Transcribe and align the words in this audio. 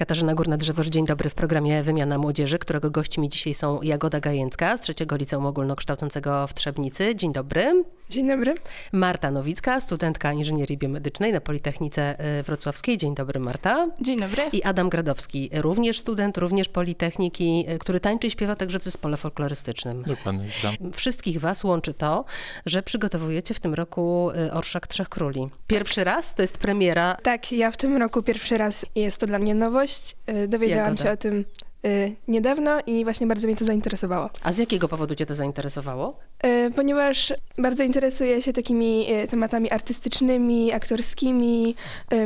Katarzyna 0.00 0.34
Górna-Drzewoż, 0.34 0.86
dzień 0.86 1.06
dobry 1.06 1.30
w 1.30 1.34
programie 1.34 1.82
Wymiana 1.82 2.18
Młodzieży, 2.18 2.58
którego 2.58 2.90
gośćmi 2.90 3.28
dzisiaj 3.28 3.54
są 3.54 3.82
Jagoda 3.82 4.20
Gajęcka 4.20 4.76
z 4.76 4.80
trzeciego 4.80 5.16
Liceum 5.16 5.46
Ogólnokształcącego 5.46 6.46
w 6.46 6.54
Trzebnicy. 6.54 7.16
Dzień 7.16 7.32
dobry. 7.32 7.84
Dzień 8.10 8.28
dobry. 8.28 8.54
Marta 8.92 9.30
Nowicka, 9.30 9.80
studentka 9.80 10.32
inżynierii 10.32 10.78
biomedycznej 10.78 11.32
na 11.32 11.40
Politechnice 11.40 12.24
y, 12.40 12.42
Wrocławskiej. 12.42 12.98
Dzień 12.98 13.14
dobry 13.14 13.40
Marta. 13.40 13.88
Dzień 14.00 14.20
dobry. 14.20 14.42
I 14.52 14.62
Adam 14.62 14.88
Gradowski, 14.88 15.50
również 15.52 15.98
student, 15.98 16.38
również 16.38 16.68
Politechniki, 16.68 17.66
y, 17.70 17.78
który 17.78 18.00
tańczy 18.00 18.26
i 18.26 18.30
śpiewa 18.30 18.56
także 18.56 18.80
w 18.80 18.84
zespole 18.84 19.16
folklorystycznym. 19.16 20.02
Dokładnie. 20.02 20.48
Wszystkich 20.92 21.40
was 21.40 21.64
łączy 21.64 21.94
to, 21.94 22.24
że 22.66 22.82
przygotowujecie 22.82 23.54
w 23.54 23.60
tym 23.60 23.74
roku 23.74 24.30
y, 24.30 24.52
Orszak 24.52 24.86
Trzech 24.86 25.08
Króli. 25.08 25.48
Pierwszy 25.66 26.04
raz, 26.04 26.34
to 26.34 26.42
jest 26.42 26.58
premiera. 26.58 27.16
Tak, 27.22 27.52
ja 27.52 27.70
w 27.70 27.76
tym 27.76 27.96
roku 27.96 28.22
pierwszy 28.22 28.58
raz 28.58 28.86
i 28.94 29.00
jest 29.00 29.18
to 29.18 29.26
dla 29.26 29.38
mnie 29.38 29.54
nowość. 29.54 29.89
Y, 30.28 30.48
Dowiedziałam 30.48 30.84
Jagoda. 30.84 31.04
się 31.04 31.10
o 31.10 31.16
tym 31.16 31.44
y, 31.86 32.14
niedawno 32.28 32.78
i 32.86 33.04
właśnie 33.04 33.26
bardzo 33.26 33.46
mnie 33.46 33.56
to 33.56 33.64
zainteresowało. 33.64 34.30
A 34.42 34.52
z 34.52 34.58
jakiego 34.58 34.88
powodu 34.88 35.14
cię 35.14 35.26
to 35.26 35.34
zainteresowało? 35.34 36.18
Y, 36.46 36.70
Ponieważ 36.76 37.32
bardzo 37.58 37.82
interesuję 37.82 38.42
się 38.42 38.52
takimi 38.52 39.06
tematami 39.30 39.70
artystycznymi, 39.70 40.72
aktorskimi, 40.72 41.74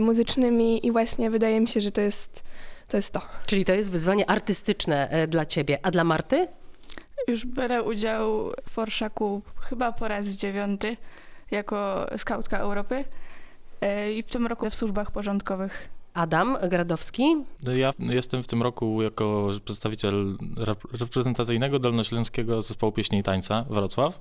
muzycznymi 0.00 0.86
i 0.86 0.92
właśnie 0.92 1.30
wydaje 1.30 1.60
mi 1.60 1.68
się, 1.68 1.80
że 1.80 1.90
to 1.92 2.00
jest 2.00 2.42
to. 2.88 2.96
Jest 2.96 3.10
to. 3.12 3.20
Czyli 3.46 3.64
to 3.64 3.72
jest 3.72 3.92
wyzwanie 3.92 4.30
artystyczne 4.30 5.08
e, 5.10 5.26
dla 5.26 5.46
ciebie, 5.46 5.78
a 5.82 5.90
dla 5.90 6.04
Marty? 6.04 6.48
Już 7.28 7.46
biorę 7.46 7.82
udział 7.82 8.52
w 8.70 8.78
Orszaku 8.78 9.42
chyba 9.60 9.92
po 9.92 10.08
raz 10.08 10.26
dziewiąty 10.26 10.96
jako 11.50 12.06
skautka 12.16 12.58
Europy 12.58 13.04
e, 13.80 14.12
i 14.12 14.22
w 14.22 14.26
tym 14.26 14.46
roku 14.46 14.70
w 14.70 14.74
służbach 14.74 15.10
porządkowych. 15.10 15.88
Adam 16.14 16.56
Gradowski. 16.68 17.36
Ja 17.76 17.92
jestem 17.98 18.42
w 18.42 18.46
tym 18.46 18.62
roku 18.62 19.02
jako 19.02 19.50
przedstawiciel 19.64 20.36
rep- 20.56 21.00
reprezentacyjnego 21.00 21.78
Dolnośląskiego 21.78 22.62
Zespołu 22.62 22.92
Pieśni 22.92 23.18
i 23.18 23.22
Tańca 23.22 23.64
Wrocław, 23.70 24.20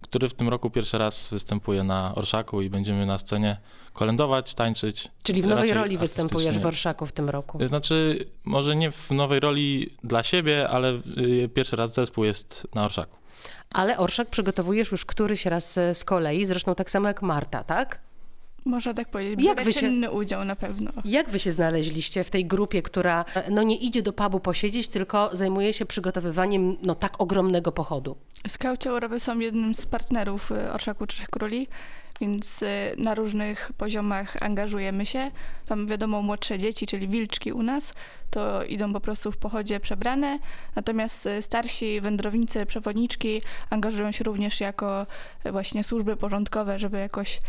który 0.00 0.28
w 0.28 0.34
tym 0.34 0.48
roku 0.48 0.70
pierwszy 0.70 0.98
raz 0.98 1.30
występuje 1.30 1.84
na 1.84 2.14
Orszaku 2.14 2.62
i 2.62 2.70
będziemy 2.70 3.06
na 3.06 3.18
scenie 3.18 3.56
kolędować, 3.92 4.54
tańczyć. 4.54 5.08
Czyli 5.22 5.42
w 5.42 5.46
nowej 5.46 5.74
roli 5.74 5.98
występujesz 5.98 6.58
w. 6.58 6.66
Orszaku 6.66 7.06
w 7.06 7.12
tym 7.12 7.30
roku. 7.30 7.66
Znaczy, 7.66 8.24
może 8.44 8.76
nie 8.76 8.90
w 8.90 9.10
nowej 9.10 9.40
roli 9.40 9.96
dla 10.04 10.22
siebie, 10.22 10.68
ale 10.68 10.92
y, 11.18 11.50
pierwszy 11.54 11.76
raz 11.76 11.94
zespół 11.94 12.24
jest 12.24 12.66
na 12.74 12.84
Orszaku. 12.84 13.16
Ale 13.72 13.98
Orszak 13.98 14.30
przygotowujesz 14.30 14.90
już 14.92 15.04
któryś 15.04 15.46
raz 15.46 15.78
e, 15.78 15.94
z 15.94 16.04
kolei, 16.04 16.44
zresztą 16.44 16.74
tak 16.74 16.90
samo 16.90 17.08
jak 17.08 17.22
Marta, 17.22 17.64
tak? 17.64 18.07
Można 18.68 18.94
tak 18.94 19.08
powiedzieć. 19.08 19.46
Jak 19.46 19.64
wy 19.64 19.72
się- 19.72 20.10
udział 20.10 20.44
na 20.44 20.56
pewno. 20.56 20.90
Jak 21.04 21.30
wy 21.30 21.38
się 21.38 21.52
znaleźliście 21.52 22.24
w 22.24 22.30
tej 22.30 22.46
grupie, 22.46 22.82
która 22.82 23.24
e, 23.34 23.50
no 23.50 23.62
nie 23.62 23.76
idzie 23.76 24.02
do 24.02 24.12
pubu 24.12 24.40
posiedzieć, 24.40 24.88
tylko 24.88 25.30
zajmuje 25.32 25.72
się 25.72 25.86
przygotowywaniem 25.86 26.76
no 26.82 26.94
tak 26.94 27.20
ogromnego 27.20 27.72
pochodu? 27.72 28.16
Skauci 28.48 28.88
Europy 28.88 29.20
są 29.20 29.38
jednym 29.38 29.74
z 29.74 29.86
partnerów 29.86 30.52
e, 30.52 30.72
Orszaku 30.72 31.06
Trzech 31.06 31.30
Króli, 31.30 31.66
więc 32.20 32.62
e, 32.62 32.92
na 32.96 33.14
różnych 33.14 33.70
poziomach 33.78 34.42
angażujemy 34.42 35.06
się. 35.06 35.30
Tam 35.66 35.86
wiadomo 35.86 36.22
młodsze 36.22 36.58
dzieci, 36.58 36.86
czyli 36.86 37.08
wilczki 37.08 37.52
u 37.52 37.62
nas, 37.62 37.94
to 38.30 38.64
idą 38.64 38.92
po 38.92 39.00
prostu 39.00 39.32
w 39.32 39.36
pochodzie 39.36 39.80
przebrane, 39.80 40.38
natomiast 40.76 41.26
e, 41.26 41.42
starsi 41.42 42.00
wędrownicy, 42.00 42.66
przewodniczki 42.66 43.42
angażują 43.70 44.12
się 44.12 44.24
również 44.24 44.60
jako 44.60 45.06
e, 45.44 45.52
właśnie 45.52 45.84
służby 45.84 46.16
porządkowe, 46.16 46.78
żeby 46.78 46.98
jakoś 46.98 47.40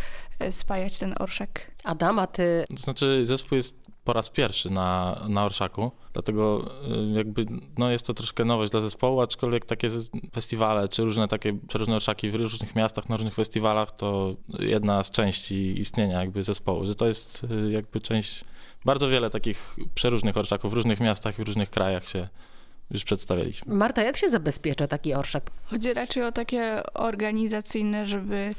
spajać 0.52 1.00
ten 1.00 1.16
orszak. 1.20 1.72
Adam, 1.84 2.20
a 2.20 2.28
ty 2.28 2.66
To 2.70 2.78
znaczy, 2.78 3.26
zespół 3.26 3.56
jest 3.56 3.89
po 4.10 4.14
raz 4.14 4.30
pierwszy 4.30 4.70
na, 4.70 5.22
na 5.28 5.46
Orszaku, 5.46 5.92
dlatego 6.14 6.72
y, 7.12 7.18
jakby 7.18 7.46
no 7.78 7.92
jest 7.92 8.08
to 8.08 8.14
troszkę 8.14 8.46
nowość 8.46 8.72
dla 8.72 8.82
zespołu, 8.82 9.22
aczkolwiek 9.22 9.66
takie 9.66 9.88
festiwale, 10.34 10.88
czy 10.88 11.04
różne 11.04 11.28
takie 11.28 11.58
różne 11.74 11.96
Orszaki 11.96 12.30
w 12.30 12.36
różnych 12.36 12.76
miastach, 12.76 13.10
na 13.10 13.18
różnych 13.18 13.36
festiwalach, 13.36 13.92
to 13.92 14.36
jedna 14.60 15.04
z 15.04 15.12
części 15.12 15.80
istnienia 15.80 16.20
jakby 16.20 16.44
zespołu, 16.44 16.86
że 16.86 16.96
to 16.96 17.08
jest 17.08 17.44
y, 17.68 17.72
jakby 17.72 18.02
część, 18.02 18.44
bardzo 18.86 19.10
wiele 19.10 19.30
takich 19.30 19.76
przeróżnych 19.96 20.38
Orszaków 20.38 20.72
w 20.72 20.74
różnych 20.74 21.00
miastach 21.00 21.40
i 21.40 21.44
w 21.44 21.48
różnych 21.48 21.70
krajach 21.70 22.08
się 22.08 22.28
już 22.92 23.04
przedstawialiśmy. 23.04 23.76
Marta, 23.76 24.04
jak 24.04 24.18
się 24.18 24.30
zabezpiecza 24.30 24.88
taki 24.88 25.14
orszak? 25.14 25.52
Chodzi 25.66 25.94
raczej 25.94 26.24
o 26.24 26.32
takie 26.32 26.84
organizacyjne, 26.94 28.06
żeby 28.06 28.56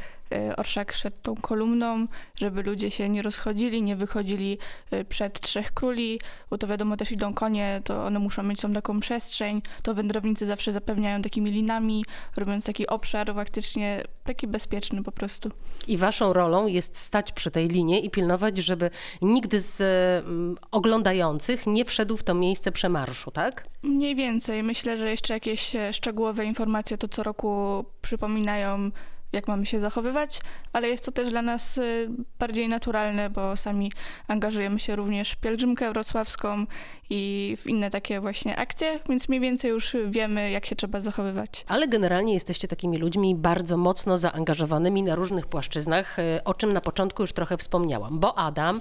orszak 0.56 0.92
szedł 0.92 1.16
tą 1.22 1.36
kolumną, 1.36 2.06
żeby 2.36 2.62
ludzie 2.62 2.90
się 2.90 3.08
nie 3.08 3.22
rozchodzili, 3.22 3.82
nie 3.82 3.96
wychodzili 3.96 4.58
e, 4.90 5.04
przed 5.04 5.40
Trzech 5.40 5.72
Króli, 5.72 6.20
bo 6.50 6.58
to 6.58 6.66
wiadomo 6.66 6.96
też 6.96 7.12
idą 7.12 7.34
konie, 7.34 7.80
to 7.84 8.04
one 8.04 8.18
muszą 8.18 8.42
mieć 8.42 8.60
tą 8.60 8.72
taką 8.72 9.00
przestrzeń, 9.00 9.62
to 9.82 9.94
wędrownicy 9.94 10.46
zawsze 10.46 10.72
zapewniają 10.72 11.22
takimi 11.22 11.50
linami, 11.50 12.04
robiąc 12.36 12.64
taki 12.64 12.86
obszar 12.86 13.34
faktycznie 13.34 14.04
taki 14.24 14.46
bezpieczny 14.46 15.02
po 15.02 15.12
prostu. 15.12 15.50
I 15.88 15.96
waszą 15.96 16.32
rolą 16.32 16.66
jest 16.66 16.98
stać 16.98 17.32
przy 17.32 17.50
tej 17.50 17.68
linie 17.68 18.00
i 18.00 18.10
pilnować, 18.10 18.58
żeby 18.58 18.90
nigdy 19.22 19.60
z 19.60 19.80
mm, 19.80 20.56
oglądających 20.70 21.66
nie 21.66 21.84
wszedł 21.84 22.16
w 22.16 22.22
to 22.22 22.34
miejsce 22.34 22.72
przemarszu, 22.72 23.30
tak? 23.30 23.64
Mniej 23.82 24.14
więcej. 24.14 24.62
Myślę, 24.62 24.98
że 24.98 25.10
jeszcze 25.10 25.34
jakieś 25.34 25.76
e, 25.76 25.92
szczegółowe 25.92 26.44
informacje 26.44 26.98
to 26.98 27.08
co 27.08 27.22
roku 27.22 27.84
przypominają, 28.02 28.90
jak 29.32 29.48
mamy 29.48 29.66
się 29.66 29.80
zachowywać, 29.80 30.40
ale 30.72 30.88
jest 30.88 31.04
to 31.04 31.12
też 31.12 31.30
dla 31.30 31.42
nas 31.42 31.78
y, 31.78 32.08
bardziej 32.38 32.68
naturalne, 32.68 33.30
bo 33.30 33.56
sami 33.56 33.92
angażujemy 34.28 34.78
się 34.78 34.96
również 34.96 35.32
w 35.32 35.36
pielgrzymkę 35.36 35.92
wrocławską 35.92 36.66
i 37.10 37.56
w 37.60 37.66
inne 37.66 37.90
takie 37.90 38.20
właśnie 38.20 38.56
akcje, 38.56 39.00
więc 39.08 39.28
mniej 39.28 39.40
więcej 39.40 39.70
już 39.70 39.96
wiemy, 40.08 40.50
jak 40.50 40.66
się 40.66 40.76
trzeba 40.76 41.00
zachowywać. 41.00 41.64
Ale 41.68 41.88
generalnie 41.88 42.34
jesteście 42.34 42.68
takimi 42.68 42.96
ludźmi 42.96 43.34
bardzo 43.34 43.76
mocno 43.76 44.18
zaangażowanymi 44.18 45.02
na 45.02 45.14
różnych 45.14 45.46
płaszczyznach, 45.46 46.18
e, 46.18 46.44
o 46.44 46.54
czym 46.54 46.72
na 46.72 46.80
początku 46.80 47.22
już 47.22 47.32
trochę 47.32 47.56
wspomniałam, 47.56 48.18
bo 48.18 48.38
Adam 48.38 48.80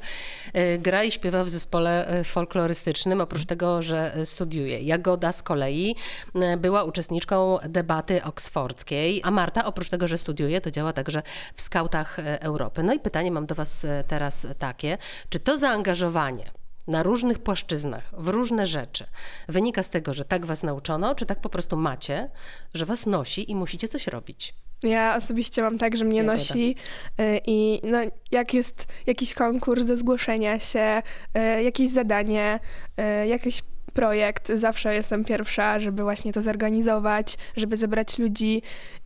e, 0.54 0.78
gra 0.78 1.04
i 1.04 1.12
śpiewa 1.12 1.44
w 1.44 1.50
zespole 1.50 2.24
folklorystycznym, 2.24 3.22
oprócz 3.22 3.46
tego, 3.46 3.82
że 3.82 4.14
studiuje. 4.26 4.82
Jagoda 4.82 5.32
z 5.32 5.44
kolei 5.44 5.96
była 6.58 6.84
uczestniczką 6.84 7.58
debaty 7.70 8.24
oksfordzkiej, 8.24 9.22
a 9.24 9.32
Marta 9.32 9.66
oprócz 9.66 9.90
tego, 9.90 10.08
że 10.08 10.18
studiuje, 10.18 10.39
to 10.62 10.72
działa 10.72 10.94
także 10.94 11.24
w 11.56 11.62
skautach 11.62 12.20
e, 12.20 12.42
Europy. 12.42 12.84
No 12.84 12.94
i 12.94 13.00
pytanie 13.00 13.32
mam 13.32 13.46
do 13.46 13.56
was 13.56 13.86
e, 13.86 14.04
teraz 14.08 14.48
takie, 14.60 14.98
czy 15.30 15.40
to 15.40 15.58
zaangażowanie 15.58 16.52
na 16.88 17.04
różnych 17.04 17.40
płaszczyznach, 17.40 18.12
w 18.18 18.28
różne 18.28 18.68
rzeczy. 18.68 19.06
Wynika 19.48 19.84
z 19.84 19.90
tego, 19.90 20.14
że 20.14 20.26
tak 20.26 20.46
was 20.46 20.64
nauczono, 20.64 21.16
czy 21.16 21.26
tak 21.26 21.42
po 21.42 21.50
prostu 21.50 21.78
macie, 21.78 22.30
że 22.74 22.86
was 22.86 23.06
nosi 23.06 23.52
i 23.52 23.56
musicie 23.56 23.88
coś 23.88 24.08
robić. 24.08 24.54
Ja 24.84 25.16
osobiście 25.16 25.62
mam 25.62 25.78
tak, 25.78 25.98
że 25.98 26.06
mnie 26.06 26.18
Jagoda. 26.18 26.38
nosi 26.38 26.76
y, 27.20 27.40
i 27.46 27.82
no, 27.84 27.98
jak 28.32 28.54
jest 28.54 28.88
jakiś 29.06 29.34
konkurs 29.34 29.86
do 29.86 29.98
zgłoszenia 29.98 30.60
się, 30.60 31.02
jakieś 31.64 31.90
zadanie, 31.90 32.60
jakiś 33.28 33.62
projekt, 34.00 34.52
zawsze 34.56 34.94
jestem 34.94 35.26
pierwsza, 35.26 35.80
żeby 35.80 36.04
właśnie 36.04 36.34
to 36.34 36.42
zorganizować, 36.42 37.38
żeby 37.58 37.78
zebrać 37.78 38.18
ludzi 38.18 38.62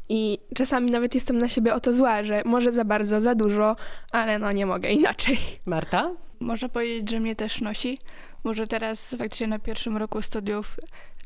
i 0.09 0.39
czasami 0.55 0.91
nawet 0.91 1.15
jestem 1.15 1.37
na 1.37 1.49
siebie 1.49 1.73
o 1.73 1.79
to 1.79 1.93
zła, 1.93 2.23
że 2.23 2.41
może 2.45 2.71
za 2.71 2.85
bardzo, 2.85 3.21
za 3.21 3.35
dużo, 3.35 3.75
ale 4.11 4.39
no 4.39 4.51
nie 4.51 4.65
mogę 4.65 4.89
inaczej. 4.89 5.37
Marta? 5.65 6.11
Można 6.39 6.69
powiedzieć, 6.69 7.09
że 7.09 7.19
mnie 7.19 7.35
też 7.35 7.61
nosi. 7.61 7.99
Może 8.43 8.67
teraz 8.67 9.15
faktycznie 9.19 9.47
na 9.47 9.59
pierwszym 9.59 9.97
roku 9.97 10.21
studiów 10.21 10.77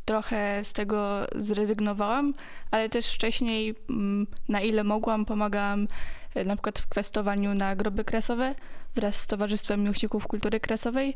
trochę 0.06 0.66
z 0.66 0.74
tego 0.74 1.28
zrezygnowałam, 1.36 2.34
ale 2.72 2.90
też 2.90 3.14
wcześniej, 3.14 3.76
mm, 3.90 4.28
na 4.50 4.62
ile 4.62 4.84
mogłam, 4.84 5.26
pomagałam 5.26 5.88
e, 6.36 6.46
na 6.46 6.56
przykład 6.56 6.80
w 6.80 6.88
kwestowaniu 6.88 7.54
na 7.54 7.76
groby 7.76 8.04
kresowe 8.04 8.56
wraz 8.96 9.16
z 9.16 9.28
Towarzystwem 9.28 9.82
Miłośników 9.82 10.28
Kultury 10.28 10.60
Kresowej, 10.60 11.16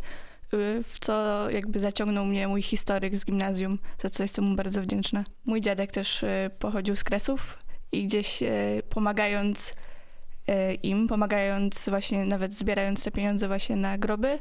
w 0.84 0.98
co 1.00 1.50
jakby 1.50 1.80
zaciągnął 1.80 2.26
mnie 2.26 2.48
mój 2.48 2.62
historyk 2.62 3.16
z 3.18 3.26
gimnazjum, 3.26 3.80
za 4.04 4.10
co 4.10 4.24
jestem 4.24 4.46
mu 4.46 4.56
bardzo 4.56 4.82
wdzięczna. 4.82 5.24
Mój 5.46 5.62
dziadek 5.62 5.92
też 5.92 6.24
y, 6.24 6.50
pochodził 6.60 6.96
z 6.96 7.04
Kresów 7.04 7.58
i 7.92 8.08
gdzieś 8.08 8.44
y, 8.44 8.82
pomagając 8.90 9.74
im, 10.84 11.08
pomagając 11.08 11.90
właśnie, 11.90 12.26
nawet 12.26 12.54
zbierając 12.54 13.04
te 13.04 13.12
pieniądze 13.12 13.48
właśnie 13.48 13.76
na 13.76 13.98
groby, 13.98 14.40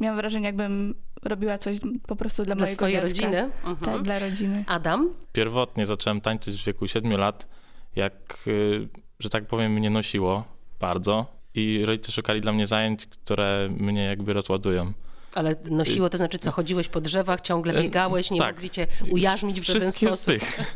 miałam 0.00 0.16
wrażenie, 0.16 0.46
jakbym 0.46 0.94
robiła 1.22 1.58
coś 1.58 1.76
po 2.06 2.16
prostu 2.16 2.44
dla, 2.44 2.54
Dla 2.54 2.64
mojego 2.66 2.76
swojej 2.76 2.94
dziadka. 2.94 3.08
rodziny? 3.08 3.50
Mhm. 3.64 3.76
Tak, 3.76 4.02
dla 4.02 4.18
rodziny. 4.18 4.64
Adam? 4.66 5.10
Pierwotnie 5.32 5.86
zacząłem 5.86 6.20
tańczyć 6.20 6.62
w 6.62 6.64
wieku 6.66 6.88
7 6.88 7.12
lat, 7.12 7.48
jak, 7.96 8.44
y, 8.46 8.88
że 9.20 9.30
tak 9.30 9.46
powiem, 9.46 9.72
mnie 9.72 9.90
nosiło 9.90 10.44
bardzo 10.80 11.26
i 11.54 11.82
rodzice 11.84 12.12
szukali 12.12 12.40
dla 12.40 12.52
mnie 12.52 12.66
zajęć, 12.66 13.06
które 13.06 13.68
mnie 13.78 14.04
jakby 14.04 14.32
rozładują. 14.32 14.92
Ale 15.34 15.56
nosiło, 15.70 16.10
to 16.10 16.16
znaczy 16.16 16.38
co, 16.38 16.50
chodziłeś 16.50 16.88
po 16.88 17.00
drzewach, 17.00 17.40
ciągle 17.40 17.74
E, 17.74 17.82
biegałeś, 17.82 18.30
nie 18.30 18.38
tak. 18.38 18.54
mogli 18.54 18.70
cię 18.70 18.86
ujarzmić 19.10 19.60
w 19.60 19.64
żaden 19.64 19.82
Wszystkie 19.82 20.06
sposób. 20.06 20.22
z 20.22 20.24
tych, 20.24 20.72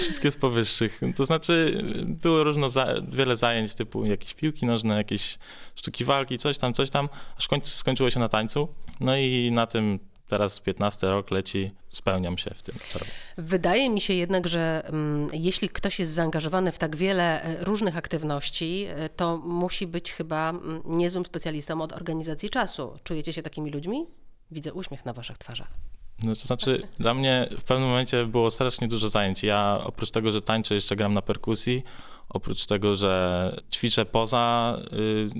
wszystkie 0.00 0.30
z 0.30 0.36
powyższych. 0.36 1.00
To 1.16 1.24
znaczy 1.24 1.82
było 2.06 2.44
różno, 2.44 2.68
za, 2.68 2.94
wiele 3.08 3.36
zajęć 3.36 3.74
typu 3.74 4.04
jakieś 4.04 4.34
piłki 4.34 4.66
nożne, 4.66 4.96
jakieś 4.96 5.38
sztuki 5.74 6.04
walki, 6.04 6.38
coś 6.38 6.58
tam, 6.58 6.74
coś 6.74 6.90
tam, 6.90 7.08
aż 7.38 7.48
końcu 7.48 7.70
skończyło 7.70 8.10
się 8.10 8.20
na 8.20 8.28
tańcu. 8.28 8.68
No 9.00 9.16
i 9.16 9.50
na 9.52 9.66
tym 9.66 9.98
teraz 10.32 10.60
15 10.60 11.06
rok 11.06 11.30
leci, 11.30 11.70
spełniam 11.90 12.38
się 12.38 12.50
w 12.54 12.62
tym, 12.62 12.74
co 12.88 12.98
robię. 12.98 13.10
Wydaje 13.38 13.90
mi 13.90 14.00
się 14.00 14.14
jednak, 14.14 14.48
że 14.48 14.82
mm, 14.86 15.28
jeśli 15.32 15.68
ktoś 15.68 15.98
jest 15.98 16.12
zaangażowany 16.12 16.72
w 16.72 16.78
tak 16.78 16.96
wiele 16.96 17.42
e, 17.42 17.64
różnych 17.64 17.96
aktywności, 17.96 18.86
e, 18.88 19.08
to 19.08 19.38
musi 19.38 19.86
być 19.86 20.12
chyba 20.12 20.50
mm, 20.50 20.82
niezłym 20.84 21.26
specjalistą 21.26 21.82
od 21.82 21.92
organizacji 21.92 22.50
czasu. 22.50 22.98
Czujecie 23.04 23.32
się 23.32 23.42
takimi 23.42 23.70
ludźmi? 23.70 24.06
Widzę 24.50 24.72
uśmiech 24.72 25.04
na 25.04 25.12
waszych 25.12 25.38
twarzach. 25.38 25.68
No 26.22 26.34
to 26.34 26.40
znaczy, 26.40 26.82
dla 26.98 27.14
mnie 27.14 27.48
w 27.58 27.64
pewnym 27.64 27.88
momencie 27.88 28.26
było 28.26 28.50
strasznie 28.50 28.88
dużo 28.88 29.08
zajęć. 29.08 29.42
Ja 29.42 29.80
oprócz 29.84 30.10
tego, 30.10 30.30
że 30.30 30.42
tańczę, 30.42 30.74
jeszcze 30.74 30.96
gram 30.96 31.14
na 31.14 31.22
perkusji. 31.22 31.82
Oprócz 32.32 32.66
tego, 32.66 32.94
że 32.94 33.56
ćwiczę 33.72 34.04
poza 34.04 34.76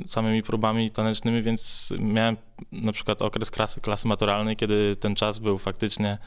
y, 0.05 0.09
samymi 0.09 0.43
próbami 0.43 0.91
tanecznymi, 0.91 1.43
więc 1.43 1.93
miałem 1.99 2.37
na 2.73 2.93
przykład 2.93 3.23
okres 3.23 3.51
klasy, 3.51 3.81
klasy 3.81 4.09
maturalnej, 4.09 4.57
kiedy 4.57 4.97
ten 4.97 5.15
czas 5.15 5.39
był 5.39 5.59
faktycznie 5.59 6.19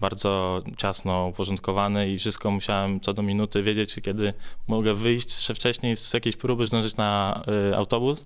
bardzo 0.00 0.62
ciasno 0.76 1.26
uporządkowany 1.26 2.10
i 2.10 2.18
wszystko 2.18 2.50
musiałem 2.50 3.00
co 3.00 3.12
do 3.12 3.22
minuty 3.22 3.62
wiedzieć, 3.62 3.94
kiedy 4.02 4.34
mogę 4.68 4.94
wyjść 4.94 5.28
jeszcze 5.28 5.54
wcześniej 5.54 5.96
z 5.96 6.14
jakiejś 6.14 6.36
próby, 6.36 6.66
zdążyć 6.66 6.96
na 6.96 7.42
y, 7.70 7.76
autobus. 7.76 8.24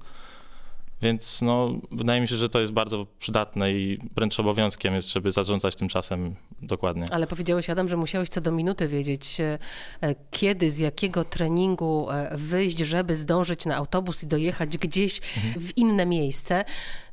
Więc 1.03 1.43
no, 1.43 1.75
wydaje 1.91 2.21
mi 2.21 2.29
się, 2.29 2.37
że 2.37 2.49
to 2.49 2.61
jest 2.61 2.73
bardzo 2.73 3.07
przydatne 3.19 3.73
i 3.73 3.99
wręcz 4.17 4.41
obowiązkiem 4.41 4.95
jest, 4.95 5.13
żeby 5.13 5.33
zarządzać 5.33 5.77
tym 5.77 5.89
czasem 5.89 6.35
dokładnie. 6.63 7.05
Ale 7.11 7.27
powiedziałeś, 7.27 7.71
Adam, 7.71 7.89
że 7.89 7.97
musiałeś 7.97 8.29
co 8.29 8.41
do 8.41 8.53
minuty 8.53 8.89
wiedzieć, 8.89 9.41
e, 9.41 9.59
kiedy, 10.31 10.71
z 10.71 10.79
jakiego 10.79 11.25
treningu 11.25 12.11
e, 12.11 12.37
wyjść, 12.37 12.79
żeby 12.79 13.17
zdążyć 13.17 13.67
na 13.67 13.77
autobus 13.77 14.23
i 14.23 14.27
dojechać 14.27 14.79
gdzieś 14.79 15.21
w 15.57 15.77
inne 15.77 16.07
miejsce. 16.07 16.65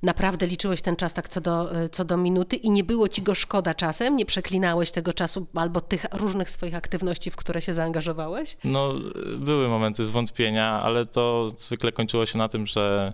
Naprawdę 0.03 0.47
liczyłeś 0.47 0.81
ten 0.81 0.95
czas 0.95 1.13
tak 1.13 1.29
co 1.29 1.41
do, 1.41 1.75
e, 1.75 1.89
co 1.89 2.05
do 2.05 2.17
minuty 2.17 2.55
i 2.55 2.69
nie 2.69 2.83
było 2.83 3.07
ci 3.07 3.21
go 3.21 3.35
szkoda 3.35 3.73
czasem? 3.73 4.15
Nie 4.15 4.25
przeklinałeś 4.25 4.91
tego 4.91 5.13
czasu 5.13 5.47
albo 5.55 5.81
tych 5.81 6.05
różnych 6.11 6.49
swoich 6.49 6.75
aktywności, 6.75 7.31
w 7.31 7.35
które 7.35 7.61
się 7.61 7.73
zaangażowałeś? 7.73 8.57
No, 8.63 8.93
były 9.37 9.67
momenty 9.67 10.05
zwątpienia, 10.05 10.81
ale 10.81 11.05
to 11.05 11.49
zwykle 11.57 11.91
kończyło 11.91 12.25
się 12.25 12.37
na 12.37 12.49
tym, 12.49 12.67
że 12.67 13.13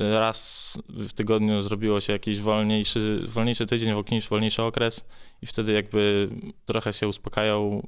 raz 0.00 0.78
w 0.88 1.12
tygodniu 1.12 1.62
zrobiło 1.62 2.00
się 2.00 2.12
jakiś 2.12 2.40
wolniejszy, 2.40 3.24
wolniejszy 3.28 3.66
tydzień, 3.66 3.94
wolniejszy 4.30 4.62
okres 4.62 5.04
i 5.42 5.46
wtedy 5.46 5.72
jakby 5.72 6.28
trochę 6.66 6.92
się 6.92 7.08
uspokajał 7.08 7.82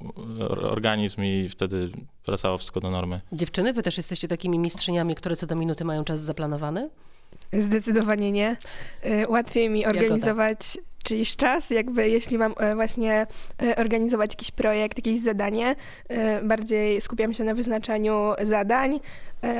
organizm 0.61 1.23
i 1.23 1.49
wtedy 1.49 1.89
wracało 2.25 2.57
wszystko 2.57 2.79
do 2.79 2.91
normy. 2.91 3.21
Dziewczyny, 3.31 3.73
wy 3.73 3.83
też 3.83 3.97
jesteście 3.97 4.27
takimi 4.27 4.59
mistrzyniami, 4.59 5.15
które 5.15 5.35
co 5.35 5.47
do 5.47 5.55
minuty 5.55 5.85
mają 5.85 6.03
czas 6.03 6.19
zaplanowany? 6.19 6.89
Zdecydowanie 7.53 8.31
nie. 8.31 8.57
Y, 9.05 9.27
łatwiej 9.29 9.69
mi 9.69 9.85
organizować 9.85 10.59
czyjś 11.03 11.35
czas, 11.35 11.69
jakby 11.69 12.09
jeśli 12.09 12.37
mam 12.37 12.53
e, 12.57 12.75
właśnie 12.75 13.27
e, 13.63 13.75
organizować 13.75 14.31
jakiś 14.31 14.51
projekt, 14.51 14.97
jakieś 14.97 15.19
zadanie, 15.19 15.75
e, 16.07 16.41
bardziej 16.41 17.01
skupiam 17.01 17.33
się 17.33 17.43
na 17.43 17.53
wyznaczaniu 17.53 18.33
zadań, 18.43 18.99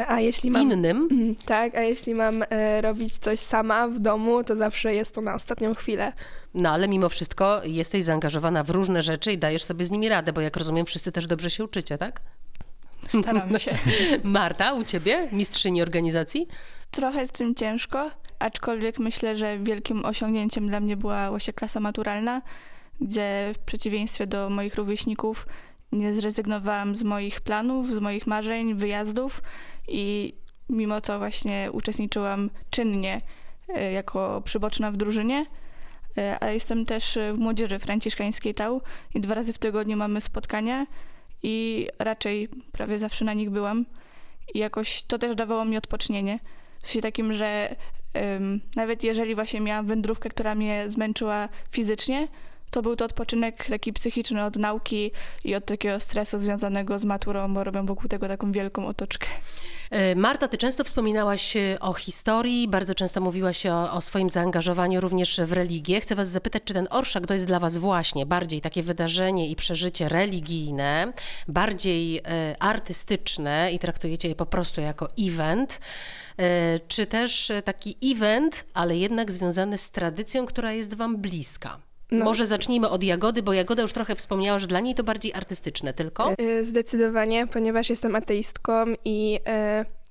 a 0.07 0.19
jeśli 0.19 0.51
mam... 0.51 0.71
Innym? 0.71 1.09
Tak, 1.45 1.75
a 1.75 1.81
jeśli 1.81 2.15
mam 2.15 2.43
robić 2.81 3.17
coś 3.17 3.39
sama 3.39 3.87
w 3.87 3.99
domu, 3.99 4.43
to 4.43 4.55
zawsze 4.55 4.93
jest 4.93 5.15
to 5.15 5.21
na 5.21 5.35
ostatnią 5.35 5.75
chwilę. 5.75 6.13
No 6.53 6.71
ale 6.71 6.87
mimo 6.87 7.09
wszystko 7.09 7.61
jesteś 7.65 8.03
zaangażowana 8.03 8.63
w 8.63 8.69
różne 8.69 9.03
rzeczy 9.03 9.31
i 9.31 9.37
dajesz 9.37 9.63
sobie 9.63 9.85
z 9.85 9.91
nimi 9.91 10.09
radę, 10.09 10.33
bo 10.33 10.41
jak 10.41 10.57
rozumiem, 10.57 10.85
wszyscy 10.85 11.11
też 11.11 11.27
dobrze 11.27 11.49
się 11.49 11.63
uczycie, 11.63 11.97
tak? 11.97 12.21
Staram 13.07 13.59
się. 13.59 13.77
Marta, 14.23 14.73
u 14.73 14.83
ciebie, 14.83 15.27
mistrzyni 15.31 15.81
organizacji? 15.81 16.47
Trochę 16.91 17.27
z 17.27 17.31
tym 17.31 17.55
ciężko, 17.55 18.11
aczkolwiek 18.43 18.99
myślę, 18.99 19.37
że 19.37 19.59
wielkim 19.59 20.05
osiągnięciem 20.05 20.67
dla 20.67 20.79
mnie 20.79 20.97
była 20.97 21.29
właśnie 21.29 21.53
klasa 21.53 21.79
maturalna, 21.79 22.41
gdzie 23.01 23.51
w 23.55 23.59
przeciwieństwie 23.59 24.27
do 24.27 24.49
moich 24.49 24.75
rówieśników 24.75 25.47
nie 25.91 26.13
zrezygnowałam 26.13 26.95
z 26.95 27.03
moich 27.03 27.41
planów, 27.41 27.93
z 27.93 27.99
moich 27.99 28.27
marzeń, 28.27 28.75
wyjazdów 28.75 29.41
i 29.87 30.33
mimo 30.69 31.01
to 31.01 31.19
właśnie 31.19 31.69
uczestniczyłam 31.71 32.49
czynnie 32.69 33.21
e, 33.69 33.91
jako 33.91 34.41
przyboczna 34.45 34.91
w 34.91 34.97
drużynie. 34.97 35.45
E, 36.17 36.37
a 36.43 36.49
jestem 36.49 36.85
też 36.85 37.17
w 37.33 37.39
młodzieży 37.39 37.79
franciszkańskiej 37.79 38.53
TAU 38.53 38.81
i 39.15 39.21
dwa 39.21 39.35
razy 39.35 39.53
w 39.53 39.57
tygodniu 39.57 39.97
mamy 39.97 40.21
spotkania 40.21 40.87
i 41.43 41.87
raczej 41.99 42.49
prawie 42.71 42.99
zawsze 42.99 43.25
na 43.25 43.33
nich 43.33 43.49
byłam. 43.49 43.85
I 44.53 44.59
jakoś 44.59 45.03
to 45.03 45.19
też 45.19 45.35
dawało 45.35 45.65
mi 45.65 45.77
odpocznienie. 45.77 46.39
W 46.81 46.87
sensie 46.87 47.01
takim, 47.01 47.33
że 47.33 47.75
nawet 48.75 49.03
jeżeli 49.03 49.35
właśnie 49.35 49.61
miałam 49.61 49.85
wędrówkę, 49.85 50.29
która 50.29 50.55
mnie 50.55 50.89
zmęczyła 50.89 51.49
fizycznie, 51.71 52.27
to 52.73 52.81
był 52.81 52.95
to 52.95 53.05
odpoczynek 53.05 53.67
taki 53.69 53.93
psychiczny 53.93 54.43
od 54.45 54.55
nauki 54.55 55.11
i 55.43 55.55
od 55.55 55.65
takiego 55.65 55.99
stresu 55.99 56.39
związanego 56.39 56.99
z 56.99 57.05
maturą, 57.05 57.53
bo 57.53 57.63
robią 57.63 57.85
wokół 57.85 58.09
tego 58.09 58.27
taką 58.27 58.51
wielką 58.51 58.87
otoczkę. 58.87 59.27
E, 59.91 60.15
Marta, 60.15 60.47
ty 60.47 60.57
często 60.57 60.83
wspominałaś 60.83 61.57
e, 61.57 61.77
o 61.79 61.93
historii, 61.93 62.67
bardzo 62.67 62.95
często 62.95 63.21
mówiłaś 63.21 63.65
o, 63.65 63.91
o, 63.91 64.01
swoim 64.01 64.29
zaangażowaniu 64.29 65.01
również 65.01 65.41
w 65.41 65.53
religię. 65.53 66.01
Chcę 66.01 66.15
was 66.15 66.29
zapytać, 66.29 66.63
czy 66.65 66.73
ten 66.73 66.87
orszak 66.91 67.27
to 67.27 67.33
jest 67.33 67.47
dla 67.47 67.59
was 67.59 67.77
właśnie 67.77 68.25
bardziej 68.25 68.61
takie 68.61 68.83
wydarzenie 68.83 69.49
i 69.49 69.55
przeżycie 69.55 70.09
religijne, 70.09 71.13
bardziej 71.47 72.17
e, 72.17 72.55
artystyczne 72.59 73.71
i 73.73 73.79
traktujecie 73.79 74.29
je 74.29 74.35
po 74.35 74.45
prostu 74.45 74.81
jako 74.81 75.07
event, 75.19 75.79
czy 76.87 77.05
też 77.05 77.51
taki 77.65 77.97
event, 78.03 78.65
ale 78.73 78.97
jednak 78.97 79.31
związany 79.31 79.77
z 79.77 79.91
tradycją, 79.91 80.45
która 80.45 80.71
jest 80.71 80.93
wam 80.93 81.17
bliska? 81.17 81.79
No. 82.13 82.25
Może 82.25 82.45
zacznijmy 82.45 82.89
od 82.89 83.03
Jagody, 83.03 83.43
bo 83.43 83.53
Jagoda 83.53 83.81
już 83.81 83.93
trochę 83.93 84.15
wspomniała, 84.15 84.59
że 84.59 84.67
dla 84.67 84.79
niej 84.79 84.95
to 84.95 85.03
bardziej 85.03 85.33
artystyczne 85.33 85.93
tylko. 85.93 86.31
Y, 86.41 86.65
zdecydowanie, 86.65 87.47
ponieważ 87.47 87.89
jestem 87.89 88.15
ateistką 88.15 88.85
i 89.05 89.39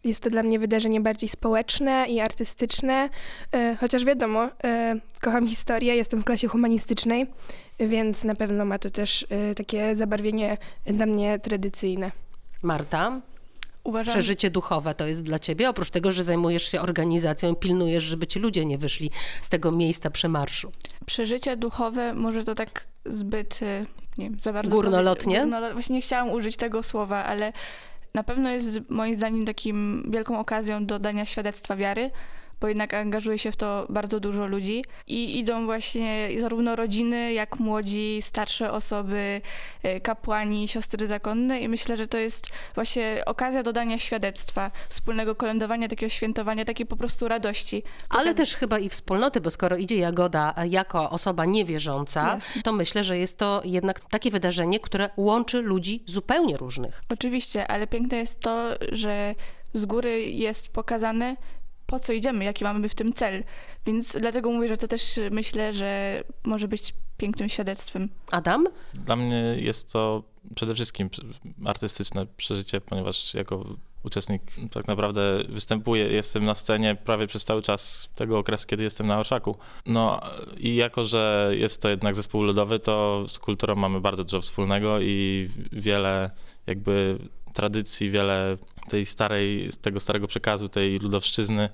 y, 0.04 0.08
jest 0.08 0.20
to 0.20 0.30
dla 0.30 0.42
mnie 0.42 0.58
wydarzenie 0.58 1.00
bardziej 1.00 1.28
społeczne 1.28 2.06
i 2.08 2.20
artystyczne, 2.20 3.08
y, 3.54 3.76
chociaż 3.76 4.04
wiadomo, 4.04 4.48
kocham 5.20 5.46
historię, 5.46 5.96
jestem 5.96 6.20
w 6.20 6.24
klasie 6.24 6.48
humanistycznej, 6.48 7.26
więc 7.80 8.24
na 8.24 8.34
pewno 8.34 8.64
ma 8.64 8.78
to 8.78 8.90
też 8.90 9.26
takie 9.56 9.96
zabarwienie 9.96 10.56
dla 10.86 11.06
mnie 11.06 11.38
tradycyjne. 11.38 12.10
Marta? 12.62 13.20
Uważam... 13.84 14.12
Przeżycie 14.12 14.50
duchowe 14.50 14.94
to 14.94 15.06
jest 15.06 15.22
dla 15.22 15.38
ciebie, 15.38 15.68
oprócz 15.68 15.90
tego, 15.90 16.12
że 16.12 16.24
zajmujesz 16.24 16.70
się 16.70 16.80
organizacją, 16.80 17.54
pilnujesz, 17.54 18.02
żeby 18.02 18.26
ci 18.26 18.38
ludzie 18.38 18.64
nie 18.64 18.78
wyszli 18.78 19.10
z 19.40 19.48
tego 19.48 19.72
miejsca 19.72 20.10
przemarszu. 20.10 20.70
Przeżycie 21.06 21.56
duchowe 21.56 22.14
może 22.14 22.44
to 22.44 22.54
tak 22.54 22.86
zbyt, 23.04 23.62
y, 23.62 23.86
nie 24.18 24.30
wiem, 24.30 24.40
za 24.40 24.52
bardzo... 24.52 24.70
Górnolotnie? 24.70 25.40
Górnolo... 25.40 25.72
Właśnie 25.72 25.96
nie 25.96 26.02
chciałam 26.02 26.30
użyć 26.30 26.56
tego 26.56 26.82
słowa, 26.82 27.24
ale 27.24 27.52
na 28.14 28.22
pewno 28.22 28.50
jest 28.50 28.80
moim 28.88 29.14
zdaniem 29.14 29.46
takim 29.46 30.08
wielką 30.10 30.38
okazją 30.38 30.86
do 30.86 30.98
dania 30.98 31.26
świadectwa 31.26 31.76
wiary, 31.76 32.10
bo 32.62 32.68
jednak 32.68 32.94
angażuje 32.94 33.38
się 33.38 33.52
w 33.52 33.56
to 33.56 33.86
bardzo 33.88 34.20
dużo 34.20 34.46
ludzi 34.46 34.84
i 35.06 35.38
idą 35.38 35.64
właśnie 35.64 36.28
zarówno 36.40 36.76
rodziny, 36.76 37.32
jak 37.32 37.58
młodzi, 37.58 38.18
starsze 38.22 38.72
osoby, 38.72 39.40
e, 39.82 40.00
kapłani, 40.00 40.68
siostry 40.68 41.06
zakonne 41.06 41.60
i 41.60 41.68
myślę, 41.68 41.96
że 41.96 42.06
to 42.06 42.18
jest 42.18 42.46
właśnie 42.74 43.22
okazja 43.26 43.62
dodania 43.62 43.98
świadectwa, 43.98 44.70
wspólnego 44.88 45.34
kolędowania, 45.34 45.88
takiego 45.88 46.10
świętowania, 46.10 46.64
takiej 46.64 46.86
po 46.86 46.96
prostu 46.96 47.28
radości. 47.28 47.82
Ale 48.08 48.24
tak... 48.24 48.36
też 48.36 48.56
chyba 48.56 48.78
i 48.78 48.88
wspólnoty, 48.88 49.40
bo 49.40 49.50
skoro 49.50 49.76
idzie 49.76 49.96
Jagoda 49.96 50.54
jako 50.68 51.10
osoba 51.10 51.44
niewierząca, 51.44 52.34
Jasne. 52.34 52.62
to 52.62 52.72
myślę, 52.72 53.04
że 53.04 53.18
jest 53.18 53.38
to 53.38 53.62
jednak 53.64 54.00
takie 54.00 54.30
wydarzenie, 54.30 54.80
które 54.80 55.10
łączy 55.16 55.62
ludzi 55.62 56.02
zupełnie 56.06 56.56
różnych. 56.56 57.02
Oczywiście, 57.08 57.66
ale 57.70 57.86
piękne 57.86 58.18
jest 58.18 58.40
to, 58.40 58.68
że 58.92 59.34
z 59.74 59.84
góry 59.84 60.22
jest 60.22 60.68
pokazane, 60.68 61.36
po 61.92 62.00
co 62.00 62.12
idziemy, 62.12 62.44
jaki 62.44 62.64
mamy 62.64 62.88
w 62.88 62.94
tym 62.94 63.12
cel. 63.12 63.44
Więc 63.86 64.16
dlatego 64.20 64.50
mówię, 64.50 64.68
że 64.68 64.76
to 64.76 64.88
też 64.88 65.20
myślę, 65.30 65.72
że 65.72 66.22
może 66.44 66.68
być 66.68 66.94
pięknym 67.16 67.48
świadectwem. 67.48 68.08
Adam? 68.30 68.66
Dla 68.94 69.16
mnie 69.16 69.56
jest 69.58 69.92
to 69.92 70.22
przede 70.56 70.74
wszystkim 70.74 71.10
artystyczne 71.64 72.26
przeżycie, 72.36 72.80
ponieważ 72.80 73.34
jako 73.34 73.64
uczestnik 74.02 74.42
tak 74.70 74.88
naprawdę 74.88 75.38
występuję, 75.48 76.08
jestem 76.08 76.44
na 76.44 76.54
scenie 76.54 76.96
prawie 77.04 77.26
przez 77.26 77.44
cały 77.44 77.62
czas 77.62 78.08
tego 78.14 78.38
okresu, 78.38 78.66
kiedy 78.66 78.82
jestem 78.82 79.06
na 79.06 79.18
orszaku. 79.18 79.56
No 79.86 80.20
i 80.56 80.74
jako, 80.74 81.04
że 81.04 81.52
jest 81.54 81.82
to 81.82 81.88
jednak 81.88 82.14
zespół 82.14 82.42
ludowy, 82.42 82.78
to 82.78 83.24
z 83.28 83.38
kulturą 83.38 83.74
mamy 83.74 84.00
bardzo 84.00 84.24
dużo 84.24 84.40
wspólnego 84.40 85.00
i 85.00 85.48
wiele 85.72 86.30
jakby 86.66 87.18
tradycji, 87.52 88.10
wiele 88.10 88.56
tej 88.88 89.06
starej, 89.06 89.70
tego 89.80 90.00
starego 90.00 90.26
przekazu, 90.26 90.68
tej 90.68 90.98
ludowszczyzny 90.98 91.68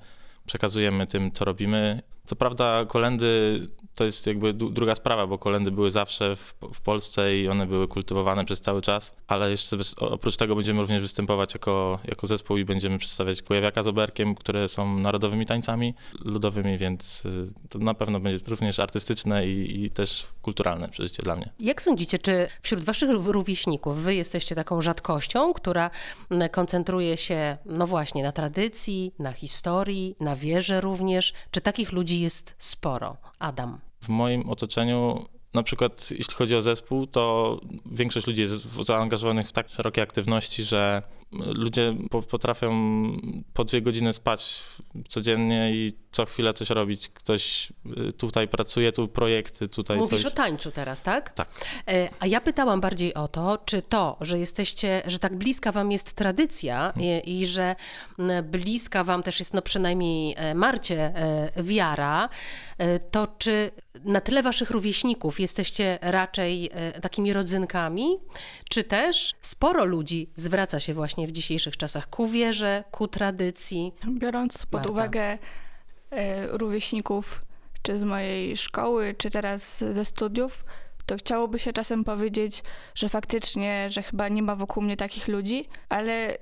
przekazujemy 0.45 1.07
tym, 1.07 1.31
co 1.31 1.45
robimy. 1.45 2.01
Co 2.29 2.35
prawda 2.35 2.85
kolendy 2.85 3.67
to 3.95 4.03
jest 4.03 4.27
jakby 4.27 4.53
druga 4.53 4.95
sprawa, 4.95 5.27
bo 5.27 5.37
kolendy 5.37 5.71
były 5.71 5.91
zawsze 5.91 6.35
w, 6.35 6.55
w, 6.73 6.81
Polsce 6.81 7.37
i 7.37 7.47
one 7.47 7.65
były 7.67 7.87
kultywowane 7.87 8.45
przez 8.45 8.61
cały 8.61 8.81
czas, 8.81 9.15
ale 9.27 9.51
jeszcze 9.51 9.77
oprócz 9.97 10.37
tego 10.37 10.55
będziemy 10.55 10.81
również 10.81 11.01
występować 11.01 11.53
jako, 11.53 11.99
jako 12.05 12.27
zespół 12.27 12.57
i 12.57 12.65
będziemy 12.65 12.97
przedstawiać 12.97 13.41
Kujawiaka 13.41 13.83
z 13.83 13.87
Oberkiem, 13.87 14.35
które 14.35 14.67
są 14.67 14.97
narodowymi 14.97 15.45
tańcami 15.45 15.93
ludowymi, 16.25 16.77
więc 16.77 17.25
y, 17.25 17.51
to 17.69 17.79
na 17.79 17.93
pewno 17.93 18.19
będzie 18.19 18.45
również 18.47 18.79
artystyczne 18.79 19.47
i, 19.47 19.85
i 19.85 19.89
też 19.89 20.27
kulturalne 20.41 20.89
przeżycie 20.89 21.23
dla 21.23 21.35
mnie. 21.35 21.49
Jak 21.59 21.81
sądzicie, 21.81 22.19
czy 22.19 22.47
wśród 22.61 22.83
waszych 22.83 23.09
rówieśników 23.09 24.03
wy 24.03 24.15
jesteście 24.15 24.55
taką 24.55 24.81
rzadkością, 24.81 25.53
która 25.53 25.89
koncentruje 26.51 27.17
się, 27.17 27.57
no 27.65 27.87
właśnie, 27.87 28.23
na 28.23 28.31
tradycji, 28.31 29.13
na 29.19 29.31
historii, 29.31 30.15
na 30.19 30.35
wierze 30.35 30.81
również? 30.81 31.33
Czy 31.51 31.61
takich 31.61 31.91
ludzi 31.91 32.18
jest 32.21 32.55
sporo? 32.57 33.17
Adam 33.39 33.79
w 34.01 34.09
moim 34.09 34.49
otoczeniu 34.49 35.25
na 35.53 35.63
przykład 35.63 36.11
jeśli 36.11 36.33
chodzi 36.33 36.55
o 36.55 36.61
zespół, 36.61 37.07
to 37.07 37.59
większość 37.85 38.27
ludzi 38.27 38.41
jest 38.41 38.85
zaangażowanych 38.85 39.47
w 39.47 39.51
tak 39.51 39.69
szerokie 39.69 40.01
aktywności, 40.01 40.63
że 40.63 41.01
ludzie 41.31 41.95
potrafią 42.29 42.71
po 43.53 43.63
dwie 43.65 43.81
godziny 43.81 44.13
spać 44.13 44.63
codziennie 45.09 45.71
i 45.73 45.93
co 46.11 46.25
chwilę 46.25 46.53
coś 46.53 46.69
robić. 46.69 47.07
Ktoś 47.07 47.73
y, 48.09 48.13
tutaj 48.13 48.47
pracuje, 48.47 48.91
tu 48.91 49.07
projekty, 49.07 49.67
tutaj 49.67 49.97
Mówisz 49.97 50.21
coś... 50.21 50.31
o 50.31 50.35
tańcu 50.35 50.71
teraz, 50.71 51.01
tak? 51.01 51.33
Tak. 51.33 51.49
E, 51.87 52.09
a 52.19 52.27
ja 52.27 52.41
pytałam 52.41 52.81
bardziej 52.81 53.13
o 53.13 53.27
to, 53.27 53.57
czy 53.65 53.81
to, 53.81 54.17
że 54.21 54.39
jesteście, 54.39 55.01
że 55.07 55.19
tak 55.19 55.35
bliska 55.35 55.71
wam 55.71 55.91
jest 55.91 56.13
tradycja 56.13 56.93
i, 57.25 57.39
i 57.39 57.45
że 57.45 57.75
bliska 58.43 59.03
wam 59.03 59.23
też 59.23 59.39
jest 59.39 59.53
no 59.53 59.61
przynajmniej 59.61 60.35
e, 60.37 60.55
Marcie 60.55 61.15
e, 61.15 61.63
wiara, 61.63 62.29
to 63.11 63.27
czy 63.37 63.71
na 64.03 64.21
tyle 64.21 64.43
waszych 64.43 64.69
rówieśników 64.69 65.39
jesteście 65.39 65.99
raczej 66.01 66.69
takimi 67.01 67.33
rodzynkami, 67.33 68.17
czy 68.69 68.83
też 68.83 69.33
sporo 69.41 69.85
ludzi 69.85 70.29
zwraca 70.35 70.79
się 70.79 70.93
właśnie 70.93 71.18
w 71.27 71.31
dzisiejszych 71.31 71.77
czasach 71.77 72.09
ku 72.09 72.27
wierze, 72.27 72.83
ku 72.91 73.07
tradycji? 73.07 73.93
Biorąc 74.19 74.57
pod 74.57 74.73
Marta. 74.73 74.89
uwagę 74.89 75.37
e, 76.11 76.47
rówieśników, 76.57 77.41
czy 77.81 77.97
z 77.97 78.03
mojej 78.03 78.57
szkoły, 78.57 79.15
czy 79.17 79.29
teraz 79.29 79.83
ze 79.91 80.05
studiów, 80.05 80.63
to 81.05 81.17
chciałoby 81.17 81.59
się 81.59 81.73
czasem 81.73 82.03
powiedzieć, 82.03 82.63
że 82.95 83.09
faktycznie, 83.09 83.87
że 83.89 84.03
chyba 84.03 84.29
nie 84.29 84.43
ma 84.43 84.55
wokół 84.55 84.83
mnie 84.83 84.97
takich 84.97 85.27
ludzi, 85.27 85.69
ale 85.89 86.37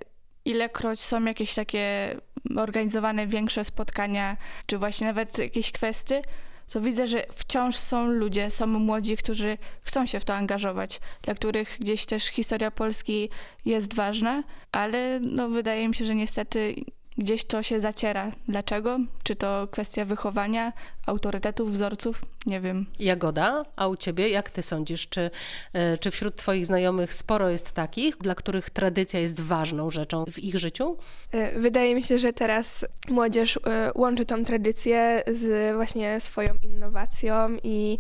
ilekroć 0.45 0.99
są 1.01 1.25
jakieś 1.25 1.55
takie 1.55 2.15
organizowane 2.57 3.27
większe 3.27 3.63
spotkania, 3.63 4.37
czy 4.65 4.77
właśnie 4.77 5.07
nawet 5.07 5.37
jakieś 5.37 5.71
kwestie, 5.71 6.21
to 6.69 6.81
widzę, 6.81 7.07
że 7.07 7.25
wciąż 7.35 7.75
są 7.75 8.07
ludzie, 8.07 8.51
są 8.51 8.67
młodzi, 8.67 9.17
którzy 9.17 9.57
chcą 9.81 10.05
się 10.05 10.19
w 10.19 10.25
to 10.25 10.35
angażować, 10.35 10.99
dla 11.21 11.35
których 11.35 11.77
gdzieś 11.79 12.05
też 12.05 12.25
historia 12.25 12.71
Polski 12.71 13.29
jest 13.65 13.93
ważna, 13.93 14.43
ale 14.71 15.19
no, 15.19 15.49
wydaje 15.49 15.87
mi 15.87 15.95
się, 15.95 16.05
że 16.05 16.15
niestety 16.15 16.75
gdzieś 17.17 17.45
to 17.45 17.63
się 17.63 17.79
zaciera. 17.79 18.31
Dlaczego? 18.47 18.99
Czy 19.23 19.35
to 19.35 19.67
kwestia 19.71 20.05
wychowania, 20.05 20.73
autorytetów, 21.05 21.71
wzorców? 21.71 22.21
Nie 22.47 22.61
wiem. 22.61 22.85
Jagoda, 22.99 23.65
a 23.75 23.87
u 23.87 23.95
ciebie 23.95 24.29
jak 24.29 24.51
ty 24.51 24.61
sądzisz, 24.61 25.09
czy, 25.09 25.29
e, 25.73 25.97
czy 25.97 26.11
wśród 26.11 26.35
twoich 26.35 26.65
znajomych 26.65 27.13
sporo 27.13 27.49
jest 27.49 27.71
takich, 27.71 28.17
dla 28.17 28.35
których 28.35 28.69
tradycja 28.69 29.19
jest 29.19 29.41
ważną 29.41 29.89
rzeczą 29.89 30.25
w 30.31 30.39
ich 30.39 30.57
życiu? 30.57 30.97
E, 31.31 31.59
wydaje 31.59 31.95
mi 31.95 32.03
się, 32.03 32.17
że 32.17 32.33
teraz 32.33 32.85
młodzież 33.09 33.59
e, 33.67 33.91
łączy 33.95 34.25
tą 34.25 34.45
tradycję 34.45 35.23
z 35.31 35.75
właśnie 35.75 36.21
swoją 36.21 36.53
innowacją 36.63 37.57
i 37.63 37.97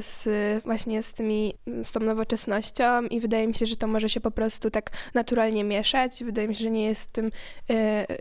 z 0.00 0.28
właśnie 0.64 1.02
z 1.02 1.12
tymi, 1.12 1.54
z 1.84 1.92
tą 1.92 2.00
nowoczesnością 2.00 3.02
i 3.02 3.20
wydaje 3.20 3.48
mi 3.48 3.54
się, 3.54 3.66
że 3.66 3.76
to 3.76 3.86
może 3.86 4.08
się 4.08 4.20
po 4.20 4.30
prostu 4.30 4.70
tak 4.70 4.90
naturalnie 5.14 5.64
mieszać. 5.64 6.24
Wydaje 6.24 6.48
mi 6.48 6.54
się, 6.54 6.62
że 6.62 6.70
nie 6.70 6.86
jest 6.86 7.08
w 7.08 7.12
tym 7.12 7.30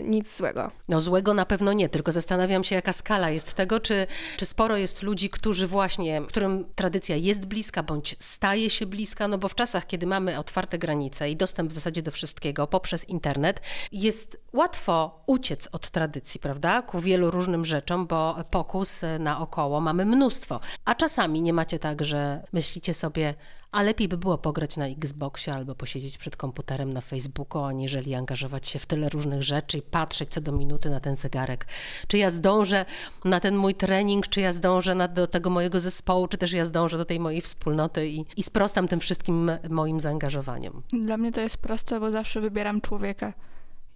nic 0.01 0.37
złego. 0.37 0.71
No 0.89 1.01
złego 1.01 1.33
na 1.33 1.45
pewno 1.45 1.73
nie, 1.73 1.89
tylko 1.89 2.11
zastanawiam 2.11 2.63
się, 2.63 2.75
jaka 2.75 2.93
skala 2.93 3.29
jest 3.29 3.53
tego, 3.53 3.79
czy, 3.79 4.07
czy 4.37 4.45
sporo 4.45 4.77
jest 4.77 5.03
ludzi, 5.03 5.29
którzy 5.37 5.67
właśnie, 5.67 6.21
którym 6.27 6.65
tradycja 6.75 7.15
jest 7.15 7.45
bliska, 7.45 7.83
bądź 7.83 8.15
staje 8.19 8.69
się 8.69 8.85
bliska, 8.85 9.27
no 9.27 9.37
bo 9.37 9.47
w 9.47 9.55
czasach, 9.55 9.87
kiedy 9.87 10.07
mamy 10.07 10.39
otwarte 10.39 10.77
granice 10.77 11.29
i 11.29 11.35
dostęp 11.35 11.71
w 11.71 11.73
zasadzie 11.73 12.01
do 12.01 12.11
wszystkiego 12.11 12.67
poprzez 12.67 13.09
internet, 13.09 13.61
jest 13.91 14.41
łatwo 14.53 15.23
uciec 15.25 15.69
od 15.71 15.89
tradycji, 15.89 16.39
prawda, 16.39 16.81
ku 16.81 16.99
wielu 16.99 17.31
różnym 17.31 17.65
rzeczom, 17.65 18.07
bo 18.07 18.35
pokus 18.51 19.01
naokoło 19.19 19.81
mamy 19.81 20.05
mnóstwo. 20.05 20.59
A 20.85 20.95
czasami 20.95 21.41
nie 21.41 21.53
macie 21.53 21.79
tak, 21.79 22.03
że 22.03 22.43
myślicie 22.53 22.93
sobie, 22.93 23.33
a 23.71 23.81
lepiej 23.81 24.07
by 24.07 24.17
było 24.17 24.37
pograć 24.37 24.77
na 24.77 24.87
Xboxie 24.87 25.53
albo 25.53 25.75
posiedzieć 25.75 26.17
przed 26.17 26.35
komputerem 26.35 26.93
na 26.93 27.01
Facebooku, 27.01 27.63
aniżeli 27.63 28.15
angażować 28.15 28.67
się 28.67 28.79
w 28.79 28.85
tyle 28.85 29.09
różnych 29.09 29.43
rzeczy 29.43 29.77
i 29.77 29.81
patrzeć 29.81 30.29
co 30.29 30.41
do 30.41 30.51
minuty 30.51 30.89
na 30.89 30.99
ten 30.99 31.15
zegarek. 31.15 31.67
Czy 32.07 32.17
ja 32.17 32.29
zdążę 32.29 32.85
na 33.25 33.39
ten 33.39 33.55
mój 33.55 33.75
trening, 33.75 34.27
czy 34.27 34.41
ja 34.41 34.53
zdążę 34.53 34.95
na, 34.95 35.07
do 35.07 35.26
tego 35.27 35.49
mojego 35.49 35.79
zespołu, 35.79 36.27
czy 36.27 36.37
też 36.37 36.51
ja 36.53 36.65
zdążę 36.65 36.97
do 36.97 37.05
tej 37.05 37.19
mojej 37.19 37.41
wspólnoty 37.41 38.09
i, 38.09 38.25
i 38.37 38.43
sprostam 38.43 38.87
tym 38.87 38.99
wszystkim 38.99 39.51
moim 39.69 39.99
zaangażowaniem. 39.99 40.81
Dla 40.93 41.17
mnie 41.17 41.31
to 41.31 41.41
jest 41.41 41.57
proste, 41.57 41.99
bo 41.99 42.11
zawsze 42.11 42.41
wybieram 42.41 42.81
człowieka. 42.81 43.33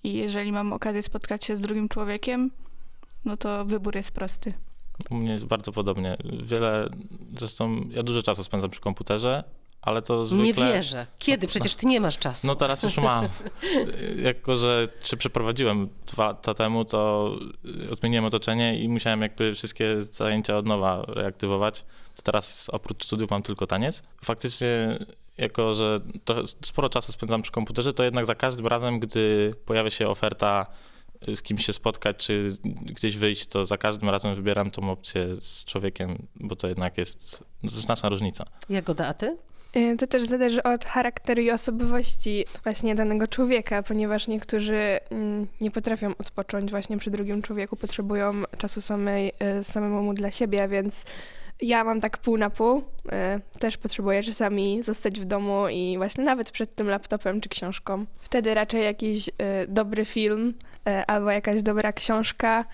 I 0.04 0.14
jeżeli 0.14 0.52
mam 0.52 0.74
okazję 0.74 1.02
spotkać 1.02 1.46
się 1.46 1.58
z 1.58 1.62
drugim 1.62 1.90
człowiekiem, 1.90 2.52
no 3.26 3.38
to 3.38 3.66
wybór 3.66 3.96
jest 3.96 4.12
prosty. 4.12 4.54
U 5.10 5.16
mnie 5.16 5.34
jest 5.34 5.46
bardzo 5.46 5.72
podobnie. 5.72 6.18
Wiele, 6.44 6.90
zresztą 7.38 7.90
ja 7.90 8.04
dużo 8.04 8.24
czasu 8.24 8.44
spędzam 8.44 8.70
przy 8.70 8.82
komputerze, 8.82 9.44
ale 9.82 10.02
to 10.02 10.26
zwykle... 10.26 10.46
Nie 10.46 10.54
wierzę. 10.54 11.08
Kiedy? 11.20 11.48
Przecież 11.48 11.76
ty 11.76 11.86
nie 11.86 12.00
masz 12.00 12.18
czasu. 12.18 12.48
No 12.48 12.56
teraz 12.56 12.84
już 12.84 12.98
mam. 12.98 13.28
jako, 14.30 14.56
że 14.56 14.88
się 15.04 15.18
przeprowadziłem 15.18 15.90
dwa 16.08 16.28
lata 16.28 16.54
temu, 16.54 16.86
to 16.86 17.32
zmieniłem 17.92 18.26
otoczenie 18.26 18.80
i 18.80 18.90
musiałem 18.90 19.22
jakby 19.22 19.54
wszystkie 19.54 20.04
zajęcia 20.04 20.58
od 20.58 20.66
nowa 20.66 21.06
reaktywować. 21.08 21.86
To 22.16 22.22
teraz 22.22 22.70
oprócz 22.70 23.06
studiów 23.06 23.32
mam 23.32 23.44
tylko 23.44 23.68
taniec. 23.68 24.04
Faktycznie 24.24 25.00
jako, 25.38 25.74
że 25.74 26.00
sporo 26.66 26.90
czasu 26.90 27.12
spędzam 27.12 27.42
przy 27.42 27.52
komputerze, 27.52 27.94
to 27.94 28.04
jednak 28.04 28.26
za 28.26 28.36
każdym 28.36 28.68
razem, 28.68 29.00
gdy 29.00 29.56
pojawia 29.66 29.90
się 29.90 30.08
oferta 30.08 30.66
z 31.36 31.42
kimś 31.42 31.66
się 31.66 31.74
spotkać, 31.74 32.18
czy 32.18 32.58
gdzieś 32.86 33.18
wyjść, 33.18 33.46
to 33.46 33.66
za 33.66 33.78
każdym 33.78 34.10
razem 34.10 34.36
wybieram 34.36 34.72
tą 34.72 34.92
opcję 34.92 35.36
z 35.36 35.66
człowiekiem, 35.66 36.28
bo 36.36 36.56
to 36.56 36.68
jednak 36.68 36.98
jest 36.98 37.44
znaczna 37.64 38.10
różnica. 38.10 38.46
Jagoda, 38.70 39.08
a 39.08 39.14
ty? 39.14 39.38
Y, 39.76 39.98
to 39.98 40.08
też 40.08 40.24
zależy 40.24 40.64
od 40.64 40.86
charakteru 40.86 41.42
i 41.42 41.52
osobowości 41.52 42.46
właśnie 42.64 42.96
danego 42.96 43.28
człowieka, 43.28 43.84
ponieważ 43.84 44.28
niektórzy 44.28 45.00
mm, 45.10 45.48
nie 45.62 45.72
potrafią 45.72 46.10
odpocząć 46.18 46.72
właśnie 46.72 46.98
przy 46.98 47.12
drugim 47.12 47.42
człowieku, 47.42 47.76
potrzebują 47.76 48.34
czasu 48.58 48.82
samej, 48.82 49.32
y, 49.60 49.64
samemu 49.64 50.14
dla 50.14 50.32
siebie, 50.32 50.68
więc 50.68 51.06
ja 51.62 51.84
mam 51.84 52.02
tak 52.02 52.18
pół 52.18 52.38
na 52.38 52.50
pół. 52.50 52.78
Y, 52.78 53.60
też 53.60 53.78
potrzebuję 53.78 54.24
czasami 54.24 54.84
zostać 54.84 55.20
w 55.20 55.26
domu 55.26 55.68
i 55.70 55.98
właśnie 55.98 56.24
nawet 56.24 56.52
przed 56.52 56.76
tym 56.76 56.88
laptopem 56.88 57.42
czy 57.42 57.50
książką. 57.50 58.06
Wtedy 58.20 58.54
raczej 58.54 58.84
jakiś 58.84 59.30
dobry 59.68 60.06
film 60.06 60.54
albo 61.08 61.32
jakaś 61.32 61.62
dobra 61.64 61.94
książka, 61.94 62.66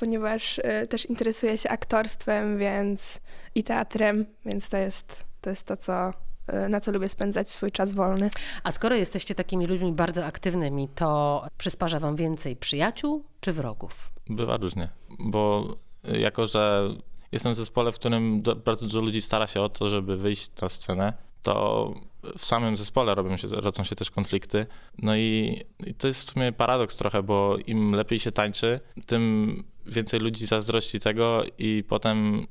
ponieważ 0.00 0.60
też 0.88 1.06
interesuję 1.06 1.58
się 1.58 1.68
aktorstwem 1.68 2.58
więc 2.58 3.20
i 3.54 3.64
teatrem, 3.64 4.26
więc 4.44 4.68
to 4.68 4.76
jest 4.76 5.27
to 5.48 5.52
jest 5.52 5.66
to, 5.66 5.76
co, 5.76 6.12
e, 6.46 6.68
na 6.68 6.80
co 6.80 6.92
lubię 6.92 7.08
spędzać 7.08 7.50
swój 7.50 7.72
czas 7.72 7.92
wolny. 7.92 8.30
A 8.62 8.72
skoro 8.72 8.96
jesteście 8.96 9.34
takimi 9.34 9.66
ludźmi 9.66 9.92
bardzo 9.92 10.24
aktywnymi, 10.24 10.88
to 10.88 11.46
przysparza 11.58 12.00
wam 12.00 12.16
więcej 12.16 12.56
przyjaciół 12.56 13.24
czy 13.40 13.52
wrogów? 13.52 14.10
Bywa 14.30 14.56
różnie, 14.56 14.88
bo 15.18 15.76
jako, 16.04 16.46
że 16.46 16.88
jestem 17.32 17.52
w 17.52 17.56
zespole, 17.56 17.92
w 17.92 17.94
którym 17.94 18.42
bardzo 18.64 18.86
dużo 18.86 19.00
ludzi 19.00 19.22
stara 19.22 19.46
się 19.46 19.60
o 19.60 19.68
to, 19.68 19.88
żeby 19.88 20.16
wyjść 20.16 20.50
na 20.62 20.68
scenę, 20.68 21.12
to 21.42 21.94
w 22.38 22.44
samym 22.44 22.76
zespole 22.76 23.14
robią 23.14 23.36
się, 23.36 23.48
rodzą 23.48 23.84
się 23.84 23.96
też 23.96 24.10
konflikty. 24.10 24.66
No 24.98 25.16
i, 25.16 25.62
i, 25.86 25.94
to 25.94 26.06
jest 26.06 26.20
w 26.20 26.32
sumie 26.32 26.52
paradoks 26.52 26.96
trochę, 26.96 27.22
bo 27.22 27.56
im 27.66 27.94
lepiej 27.94 28.18
się 28.18 28.32
tańczy, 28.32 28.80
tym 29.06 29.64
więcej 29.86 30.20
ludzi 30.20 30.46
zazdrości 30.46 31.00
tego 31.00 31.42
i 31.58 31.84
potem 31.88 32.46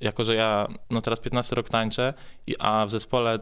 jako 0.00 0.24
że 0.24 0.34
ja 0.34 0.68
no 0.90 1.00
teraz 1.00 1.20
15 1.20 1.56
rok 1.56 1.68
tańczę, 1.68 2.14
a 2.58 2.86
w 2.86 2.90
zespole 2.90 3.38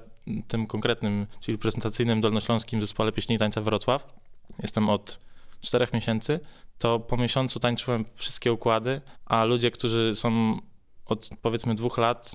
tym 0.48 0.66
konkretnym, 0.66 1.26
czyli 1.40 1.58
prezentacyjnym 1.58 2.20
dolnośląskim 2.20 2.80
zespole 2.80 3.12
pieśni 3.12 3.36
i 3.36 3.38
tańca 3.38 3.60
Wrocław, 3.60 4.14
jestem 4.62 4.88
od 4.88 5.20
czterech 5.60 5.92
miesięcy, 5.92 6.40
to 6.78 7.00
po 7.00 7.16
miesiącu 7.16 7.60
tańczyłem 7.60 8.04
wszystkie 8.14 8.52
układy, 8.52 9.00
a 9.26 9.44
ludzie, 9.44 9.70
którzy 9.70 10.14
są 10.14 10.58
od 11.06 11.28
powiedzmy 11.42 11.74
dwóch 11.74 11.98
lat 11.98 12.32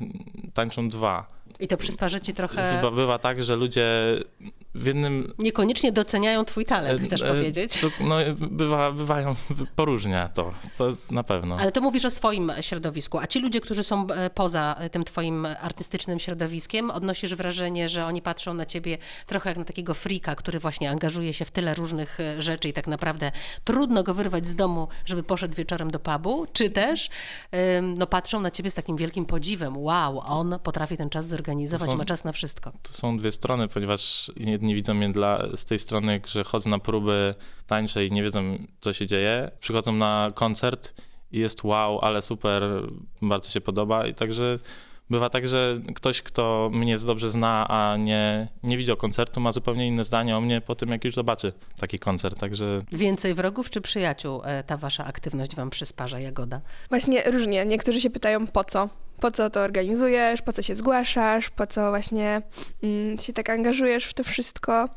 tańczą 0.53 0.89
dwa. 0.89 1.27
I 1.59 1.67
to 1.67 1.77
przysparza 1.77 2.19
ci 2.19 2.33
trochę... 2.33 2.75
Bywa, 2.75 2.91
bywa 2.91 3.19
tak, 3.19 3.43
że 3.43 3.55
ludzie 3.55 3.85
w 4.75 4.85
jednym 4.85 5.33
Niekoniecznie 5.39 5.91
doceniają 5.91 6.45
twój 6.45 6.65
talent, 6.65 7.01
E, 7.01 7.05
chcesz 7.05 7.21
e, 7.21 7.27
powiedzieć. 7.27 7.81
To, 7.81 7.87
no, 7.99 8.15
bywa, 8.35 8.91
bywają, 8.91 9.35
poróżnia 9.75 10.29
to, 10.29 10.53
to 10.77 10.93
na 11.11 11.23
pewno. 11.23 11.57
Ale 11.57 11.71
to 11.71 11.81
mówisz 11.81 12.05
o 12.05 12.09
swoim 12.09 12.51
środowisku, 12.61 13.17
a 13.17 13.27
ci 13.27 13.39
ludzie, 13.39 13.61
którzy 13.61 13.83
są 13.83 14.07
e, 14.07 14.29
poza 14.29 14.75
tym 14.91 15.03
twoim 15.03 15.45
artystycznym 15.45 16.19
środowiskiem, 16.19 16.91
odnosisz 16.91 17.35
wrażenie, 17.35 17.89
że 17.89 18.05
oni 18.05 18.21
patrzą 18.21 18.53
na 18.53 18.65
ciebie 18.65 18.97
trochę 19.25 19.49
jak 19.49 19.57
na 19.57 19.65
takiego 19.65 19.93
frika, 19.93 20.35
który 20.35 20.59
właśnie 20.59 20.89
angażuje 20.89 21.33
się 21.33 21.45
w 21.45 21.51
tyle 21.51 21.73
różnych 21.73 22.17
rzeczy 22.37 22.69
i 22.69 22.73
tak 22.73 22.87
naprawdę 22.87 23.31
trudno 23.63 24.03
go 24.03 24.13
wyrwać 24.13 24.47
z 24.47 24.55
domu, 24.55 24.87
żeby 25.05 25.23
poszedł 25.23 25.55
wieczorem 25.55 25.91
do 25.91 25.99
pubu, 25.99 26.47
czy 26.53 26.69
też 26.69 27.09
no, 27.81 28.07
patrzą 28.07 28.39
na 28.39 28.51
ciebie 28.51 28.71
z 28.71 28.73
takim 28.73 28.97
wielkim 28.97 29.25
podziwem. 29.25 29.77
Wow, 29.77 30.23
on 30.25 30.59
potrafi 30.63 30.97
ten 30.97 31.09
czas 31.09 31.27
zorganizować, 31.27 31.42
To 31.85 31.91
są- 31.91 31.97
ma 31.97 32.05
czas 32.05 32.23
na 32.23 32.31
wszystko. 32.31 32.71
To 32.81 32.93
są 32.93 33.17
dwie 33.17 33.31
strony, 33.31 33.67
ponieważ 33.67 34.31
jedni 34.37 34.75
widzą 34.75 34.93
mnie 34.93 35.09
dla, 35.11 35.47
z 35.55 35.65
tej 35.65 35.79
strony, 35.79 36.21
że 36.27 36.43
chodzę 36.43 36.69
na 36.69 36.79
próby 36.79 37.35
tańcze 37.67 38.05
i 38.05 38.11
nie 38.11 38.23
wiedzą, 38.23 38.57
co 38.81 38.93
się 38.93 39.07
dzieje. 39.07 39.51
Przychodzą 39.59 39.91
na 39.93 40.31
koncert 40.35 40.93
i 41.31 41.39
jest 41.39 41.63
wow, 41.63 41.99
ale 42.01 42.21
super, 42.21 42.63
bardzo 43.21 43.49
się 43.49 43.61
podoba 43.61 44.07
i 44.07 44.13
także 44.13 44.59
bywa 45.09 45.29
tak, 45.29 45.47
że 45.47 45.75
ktoś, 45.95 46.21
kto 46.21 46.69
mnie 46.73 46.97
dobrze 46.97 47.29
zna, 47.29 47.67
a 47.69 47.97
nie, 47.97 48.47
nie 48.63 48.77
widział 48.77 48.97
koncertu, 48.97 49.39
ma 49.41 49.51
zupełnie 49.51 49.87
inne 49.87 50.05
zdanie 50.05 50.37
o 50.37 50.41
mnie 50.41 50.61
po 50.61 50.75
tym, 50.75 50.89
jak 50.89 51.03
już 51.05 51.15
zobaczy 51.15 51.53
taki 51.79 51.99
koncert, 51.99 52.39
także 52.39 52.81
Więcej 52.91 53.33
wrogów 53.33 53.69
czy 53.69 53.81
przyjaciół 53.81 54.41
e, 54.45 54.63
ta 54.63 54.77
wasza 54.77 55.05
aktywność 55.05 55.55
wam 55.55 55.69
przysparza, 55.69 56.19
Jagoda? 56.19 56.61
Właśnie 56.89 57.31
różnie. 57.31 57.65
Niektórzy 57.65 58.01
się 58.01 58.09
pytają 58.09 58.47
po 58.47 58.63
co. 58.63 58.89
Po 59.19 59.31
co 59.31 59.49
to 59.49 59.59
organizujesz, 59.59 60.41
po 60.41 60.53
co 60.53 60.61
się 60.61 60.75
zgłaszasz, 60.75 61.49
po 61.49 61.67
co 61.67 61.89
właśnie 61.89 62.41
mm, 62.83 63.19
się 63.19 63.33
tak 63.33 63.49
angażujesz 63.49 64.05
w 64.05 64.13
to 64.13 64.23
wszystko. 64.23 64.89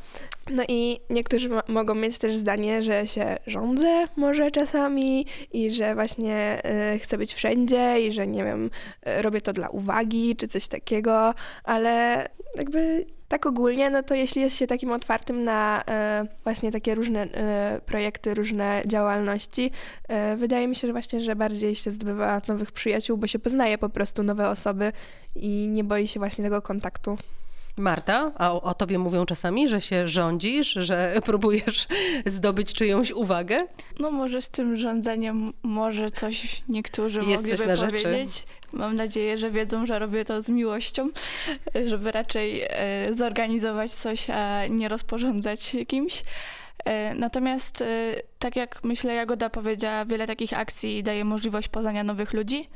No 0.51 0.63
i 0.69 1.01
niektórzy 1.11 1.49
mo- 1.49 1.63
mogą 1.69 1.95
mieć 1.95 2.19
też 2.19 2.37
zdanie, 2.37 2.83
że 2.83 3.07
się 3.07 3.37
rządzę 3.47 4.05
może 4.17 4.51
czasami 4.51 5.27
i 5.53 5.71
że 5.71 5.95
właśnie 5.95 6.63
y, 6.95 6.99
chcę 6.99 7.19
być 7.19 7.35
wszędzie 7.35 8.01
i 8.01 8.13
że 8.13 8.27
nie 8.27 8.45
wiem, 8.45 8.71
y, 9.19 9.23
robię 9.23 9.41
to 9.41 9.53
dla 9.53 9.69
uwagi 9.69 10.37
czy 10.37 10.49
coś 10.49 10.69
takiego, 10.69 11.35
ale 11.65 12.27
jakby 12.55 13.07
tak 13.29 13.47
ogólnie, 13.47 13.91
no 13.91 14.03
to 14.03 14.15
jeśli 14.15 14.43
jest 14.43 14.57
się 14.57 14.67
takim 14.67 14.93
otwartym 14.93 15.45
na 15.45 15.83
e, 15.89 16.27
właśnie 16.45 16.73
takie 16.73 16.95
różne 16.95 17.23
e, 17.23 17.81
projekty, 17.87 18.35
różne 18.35 18.83
działalności, 18.87 19.71
e, 20.09 20.37
wydaje 20.37 20.69
mi 20.69 20.77
się, 20.77 20.87
że 20.87 20.93
właśnie, 20.93 21.21
że 21.21 21.37
bardziej 21.37 21.75
się 21.75 21.91
zdobywa 21.91 22.43
nowych 22.49 22.73
przyjaciół, 22.73 23.17
bo 23.17 23.27
się 23.27 23.39
poznaje 23.39 23.79
po 23.79 23.89
prostu 23.89 24.23
nowe 24.23 24.49
osoby 24.49 24.93
i 25.37 25.69
nie 25.69 25.85
boi 25.85 26.09
się 26.09 26.21
właśnie 26.21 26.45
tego 26.45 26.63
kontaktu. 26.63 27.19
Marta, 27.79 28.33
a 28.39 28.53
o, 28.53 28.63
o 28.63 28.75
tobie 28.75 28.99
mówią 28.99 29.27
czasami, 29.27 29.69
że 29.69 29.81
się 29.81 30.09
rządzisz, 30.09 30.73
że 30.73 31.15
próbujesz 31.27 31.87
zdobyć 32.27 32.73
czyjąś 32.75 33.11
uwagę? 33.11 33.59
No 33.99 34.11
może 34.11 34.43
z 34.43 34.51
tym 34.51 34.77
rządzeniem 34.77 35.53
może 35.63 36.11
coś 36.11 36.63
niektórzy 36.69 37.19
Jest 37.21 37.31
mogliby 37.31 37.57
coś 37.57 37.67
na 37.67 37.77
rzeczy. 37.77 38.05
powiedzieć. 38.05 38.45
Mam 38.73 38.97
nadzieję, 38.97 39.39
że 39.39 39.51
wiedzą, 39.51 39.87
że 39.87 39.99
robię 39.99 40.25
to 40.25 40.43
z 40.43 40.49
miłością, 40.49 41.09
żeby 41.87 42.13
raczej 42.13 42.63
e, 42.69 43.15
zorganizować 43.15 43.93
coś, 43.93 44.31
a 44.31 44.67
nie 44.67 44.89
rozporządzać 44.89 45.77
kimś. 45.87 46.23
E, 46.85 47.15
Natomiast, 47.15 47.83
e, 47.83 47.87
tak 48.39 48.57
jak 48.57 48.85
myślę, 48.85 49.15
Jagoda 49.15 49.51
powiedziała, 49.51 50.05
wiele 50.05 50.27
takich 50.27 50.53
akcji 50.59 51.03
daje 51.03 51.25
możliwość 51.25 51.69
poznania 51.69 52.05
nowych 52.05 52.33
ludzi. 52.33 52.69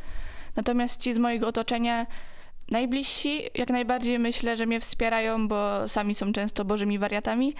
Natomiast 0.56 1.00
ci 1.00 1.14
z 1.14 1.18
mojego 1.18 1.46
otoczenia 1.48 2.06
najbliżsi, 2.70 3.42
jak 3.54 3.70
najbardziej 3.70 4.18
myślę, 4.18 4.56
że 4.56 4.66
mnie 4.66 4.80
wspierają, 4.80 5.48
bo 5.48 5.88
sami 5.88 6.14
są 6.14 6.32
często 6.32 6.64
bożymi 6.64 6.98
wariatami. 6.98 7.54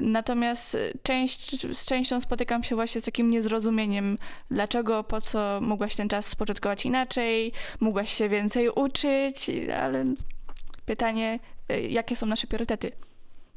Natomiast 0.00 0.74
y, 0.74 0.92
część, 1.02 1.66
z 1.76 1.86
częścią 1.86 2.20
spotykam 2.20 2.64
się 2.64 2.74
właśnie 2.74 3.00
z 3.00 3.04
takim 3.04 3.30
niezrozumieniem, 3.30 4.18
dlaczego, 4.50 5.04
po 5.04 5.20
co 5.20 5.58
mogłaś 5.62 5.96
ten 5.96 6.08
czas 6.08 6.26
spoczętkować 6.26 6.86
inaczej, 6.86 7.52
mogłaś 7.80 8.12
się 8.12 8.28
więcej 8.28 8.68
uczyć, 8.68 9.50
ale 9.82 10.04
pytanie, 10.86 11.38
y, 11.72 11.80
jakie 11.80 12.16
są 12.16 12.26
nasze 12.26 12.46
priorytety? 12.46 12.92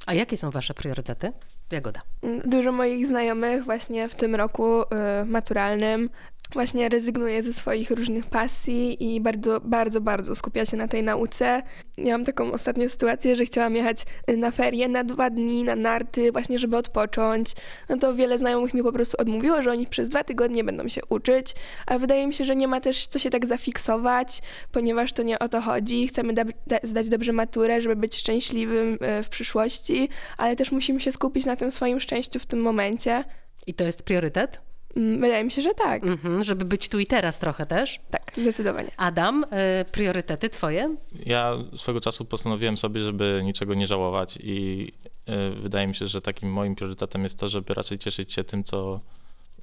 A 0.06 0.14
jakie 0.14 0.38
są 0.38 0.52
wasze 0.52 0.74
priorytety? 0.74 1.32
Jagoda. 1.72 2.02
Dużo 2.46 2.72
moich 2.72 3.08
znajomych 3.08 3.66
właśnie 3.66 4.10
w 4.10 4.16
tym 4.16 4.36
roku 4.36 4.82
y, 4.82 4.86
maturalnym 5.26 6.10
właśnie 6.54 6.90
rezygnuje 6.90 7.44
ze 7.44 7.54
swoich 7.54 7.92
różnych 7.92 8.26
pasji 8.26 9.16
i 9.16 9.22
bardzo, 9.22 9.62
bardzo, 9.62 10.02
bardzo 10.02 10.36
skupia 10.36 10.66
się 10.66 10.78
na 10.78 10.88
tej 10.88 11.04
nauce. 11.04 11.62
Miałam 11.98 12.26
taką 12.26 12.52
ostatnią 12.52 12.90
sytuację, 12.90 13.36
że 13.36 13.46
chciałam 13.46 13.76
jechać 13.76 14.06
y, 14.30 14.38
na 14.38 14.52
ferie 14.52 14.88
na 14.88 15.04
dwa 15.04 15.30
dni, 15.30 15.64
na 15.64 15.76
narty, 15.76 16.32
właśnie 16.32 16.60
żeby 16.60 16.78
odpocząć. 16.78 17.52
No 17.90 17.98
to 17.98 18.16
wiele 18.16 18.40
znajomych 18.40 18.74
mi 18.74 18.84
po 18.84 18.92
prostu 18.92 19.18
odmówiło, 19.22 19.62
że 19.64 19.72
oni 19.72 19.88
przez 19.88 20.10
dwa 20.10 20.24
tygodnie 20.24 20.64
będą 20.64 20.88
się 20.88 21.02
uczyć, 21.10 21.56
a 21.88 22.00
wydaje 22.00 22.28
mi 22.28 22.34
się, 22.34 22.46
że 22.46 22.56
nie 22.56 22.68
ma 22.68 22.82
też 22.82 23.08
co 23.08 23.20
się 23.20 23.30
tak 23.30 23.46
zafiksować, 23.46 24.42
ponieważ 24.72 25.14
to 25.14 25.24
nie 25.24 25.40
o 25.40 25.50
to 25.50 25.62
chodzi. 25.62 26.08
Chcemy 26.08 26.34
da- 26.34 26.44
da- 26.68 26.80
zdać 26.84 27.10
dobrze 27.10 27.34
maturę, 27.34 27.82
żeby 27.82 27.96
być 27.96 28.16
szczęśliwym 28.16 28.94
y, 28.94 29.24
w 29.24 29.30
przyszłości, 29.30 30.10
ale 30.38 30.56
też 30.56 30.72
musimy 30.72 31.02
się 31.02 31.12
skupić 31.12 31.46
na 31.46 31.56
tym 31.56 31.72
swoim 31.72 32.00
szczęściu 32.00 32.40
w 32.40 32.46
tym 32.46 32.62
momencie. 32.62 33.24
I 33.68 33.74
to 33.74 33.84
jest 33.84 34.04
priorytet? 34.04 34.65
Mm, 34.96 35.22
Wydaje 35.22 35.44
mi 35.44 35.52
się, 35.52 35.62
że 35.62 35.74
tak. 35.74 36.04
Mhm, 36.04 36.44
żeby 36.44 36.66
być 36.66 36.90
tu 36.90 37.00
i 37.00 37.08
teraz 37.08 37.40
trochę 37.40 37.66
też. 37.66 38.00
Tak, 38.12 38.32
zdecydowanie. 38.38 38.92
Adam, 38.98 39.44
y, 39.44 39.86
priorytety 39.92 40.50
twoje? 40.50 40.96
Ja 41.26 41.54
swego 41.78 42.02
czasu 42.02 42.26
postanowiłem 42.26 42.78
sobie, 42.78 43.02
żeby 43.02 43.42
niczego 43.44 43.74
nie 43.74 43.88
żałować 43.88 44.38
i 44.44 44.92
y, 45.30 45.62
wydaje 45.62 45.88
mi 45.88 45.96
się, 45.96 46.08
że 46.08 46.22
takim 46.22 46.52
moim 46.52 46.76
priorytetem 46.76 47.24
jest 47.24 47.40
to, 47.40 47.50
żeby 47.50 47.74
raczej 47.74 47.98
cieszyć 47.98 48.34
się 48.34 48.44
tym, 48.44 48.64
co 48.64 49.00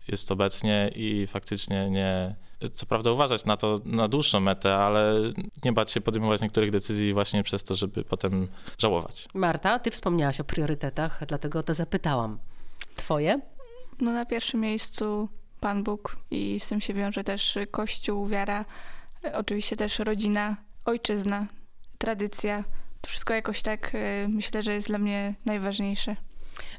jest 0.09 0.33
obecnie 0.33 0.91
i 0.95 1.27
faktycznie 1.27 1.91
nie, 1.91 2.35
co 2.73 2.87
prawda 2.87 3.11
uważać 3.11 3.45
na 3.45 3.57
to 3.57 3.79
na 3.85 4.09
dłuższą 4.09 4.41
metę, 4.41 4.75
ale 4.75 5.15
nie 5.65 5.73
bać 5.73 5.91
się 5.91 6.01
podejmować 6.01 6.41
niektórych 6.41 6.71
decyzji 6.71 7.13
właśnie 7.13 7.43
przez 7.43 7.65
to, 7.65 7.77
żeby 7.77 8.05
potem 8.05 8.49
żałować. 8.79 9.29
Marta, 9.35 9.79
ty 9.79 9.91
wspomniałaś 9.91 10.41
o 10.41 10.45
priorytetach, 10.45 11.23
dlatego 11.29 11.63
to 11.63 11.75
zapytałam. 11.75 12.39
Twoje? 12.97 13.41
No 14.01 14.13
na 14.13 14.27
pierwszym 14.27 14.61
miejscu 14.61 15.29
Pan 15.61 15.83
Bóg 15.83 16.17
i 16.31 16.61
z 16.61 16.69
tym 16.69 16.81
się 16.81 16.95
wiąże 16.95 17.25
też 17.25 17.59
Kościół, 17.71 18.27
wiara, 18.27 18.65
oczywiście 19.33 19.77
też 19.77 19.99
rodzina, 19.99 20.57
ojczyzna, 20.85 21.47
tradycja. 21.99 22.65
To 23.01 23.11
wszystko 23.11 23.35
jakoś 23.35 23.63
tak 23.63 23.91
e, 23.95 24.29
myślę, 24.29 24.63
że 24.63 24.75
jest 24.75 24.89
dla 24.89 24.99
mnie 24.99 25.35
najważniejsze. 25.45 26.17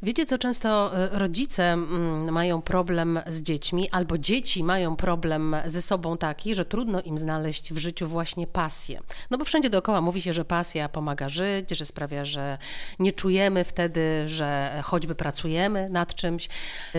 Wiecie, 0.03 0.25
co 0.25 0.37
często 0.37 0.91
y, 1.15 1.19
rodzice 1.19 1.63
mm, 1.63 2.31
mają 2.31 2.61
problem 2.61 3.19
z 3.27 3.41
dziećmi, 3.41 3.89
albo 3.89 4.17
dzieci 4.17 4.63
mają 4.63 4.95
problem 4.95 5.55
ze 5.65 5.81
sobą 5.81 6.17
taki, 6.17 6.55
że 6.55 6.65
trudno 6.65 7.01
im 7.01 7.17
znaleźć 7.17 7.73
w 7.73 7.77
życiu 7.77 8.07
właśnie 8.07 8.47
pasję. 8.47 8.99
No 9.31 9.37
bo 9.37 9.45
wszędzie 9.45 9.69
dookoła 9.69 10.01
mówi 10.01 10.21
się, 10.21 10.33
że 10.33 10.45
pasja 10.45 10.89
pomaga 10.89 11.29
żyć, 11.29 11.71
że 11.71 11.85
sprawia, 11.85 12.25
że 12.25 12.57
nie 12.99 13.11
czujemy 13.11 13.63
wtedy, 13.63 14.23
że 14.25 14.81
choćby 14.83 15.15
pracujemy 15.15 15.89
nad 15.89 16.15
czymś, 16.15 16.49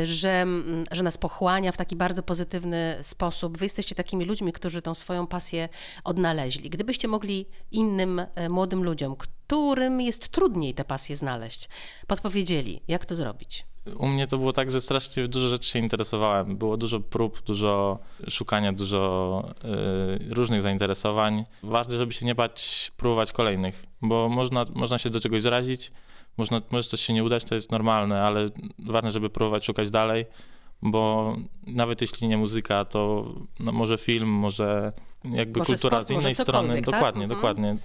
że, 0.04 0.42
mm, 0.42 0.84
że 0.90 1.02
nas 1.02 1.18
pochłania 1.18 1.72
w 1.72 1.76
taki 1.76 1.96
bardzo 1.96 2.22
pozytywny 2.22 2.98
sposób. 3.02 3.58
Wy 3.58 3.64
jesteście 3.64 3.94
takimi 3.94 4.24
ludźmi, 4.24 4.52
którzy 4.52 4.82
tą 4.82 4.94
swoją 4.94 5.26
pasję 5.26 5.68
odnaleźli. 6.04 6.70
Gdybyście 6.70 7.08
mogli 7.08 7.46
innym 7.70 8.26
e, 8.34 8.48
młodym 8.48 8.84
ludziom, 8.84 9.16
którym 9.46 10.00
jest 10.00 10.28
trudniej 10.28 10.74
tę 10.74 10.84
pasję 10.84 11.16
znaleźć, 11.16 11.68
podpowiedzieli, 12.06 12.80
jak 12.88 13.06
to 13.06 13.16
zrobić. 13.16 13.66
U 13.98 14.06
mnie 14.06 14.26
to 14.26 14.38
było 14.38 14.52
tak, 14.52 14.70
że 14.70 14.80
strasznie 14.80 15.28
dużo 15.28 15.48
rzeczy 15.48 15.68
się 15.68 15.78
interesowałem. 15.78 16.56
Było 16.56 16.76
dużo 16.76 17.00
prób, 17.00 17.42
dużo 17.42 17.98
szukania, 18.28 18.72
dużo 18.72 19.44
y, 20.30 20.34
różnych 20.34 20.62
zainteresowań. 20.62 21.44
Ważne, 21.62 21.96
żeby 21.96 22.12
się 22.12 22.26
nie 22.26 22.34
bać 22.34 22.92
próbować 22.96 23.32
kolejnych, 23.32 23.86
bo 24.02 24.28
można, 24.28 24.64
można 24.74 24.98
się 24.98 25.10
do 25.10 25.20
czegoś 25.20 25.42
zrazić, 25.42 25.92
można, 26.36 26.60
może 26.70 26.88
coś 26.88 27.00
się 27.00 27.12
nie 27.12 27.24
udać, 27.24 27.44
to 27.44 27.54
jest 27.54 27.70
normalne, 27.70 28.22
ale 28.22 28.46
ważne, 28.78 29.10
żeby 29.10 29.30
próbować 29.30 29.64
szukać 29.66 29.90
dalej, 29.90 30.26
bo 30.82 31.36
nawet 31.66 32.00
jeśli 32.00 32.28
nie 32.28 32.36
muzyka, 32.36 32.84
to 32.84 33.32
no, 33.60 33.72
może 33.72 33.98
film, 33.98 34.28
może 34.28 34.92
jakby 35.24 35.58
Może 35.58 35.72
kultura 35.72 35.96
sport, 35.96 36.08
z 36.08 36.10
innej 36.10 36.34
strony. 36.34 36.74
tak? 36.74 36.84
Dokładnie, 36.84 37.22
Mhm. 37.24 37.28
dokładnie. 37.40 37.76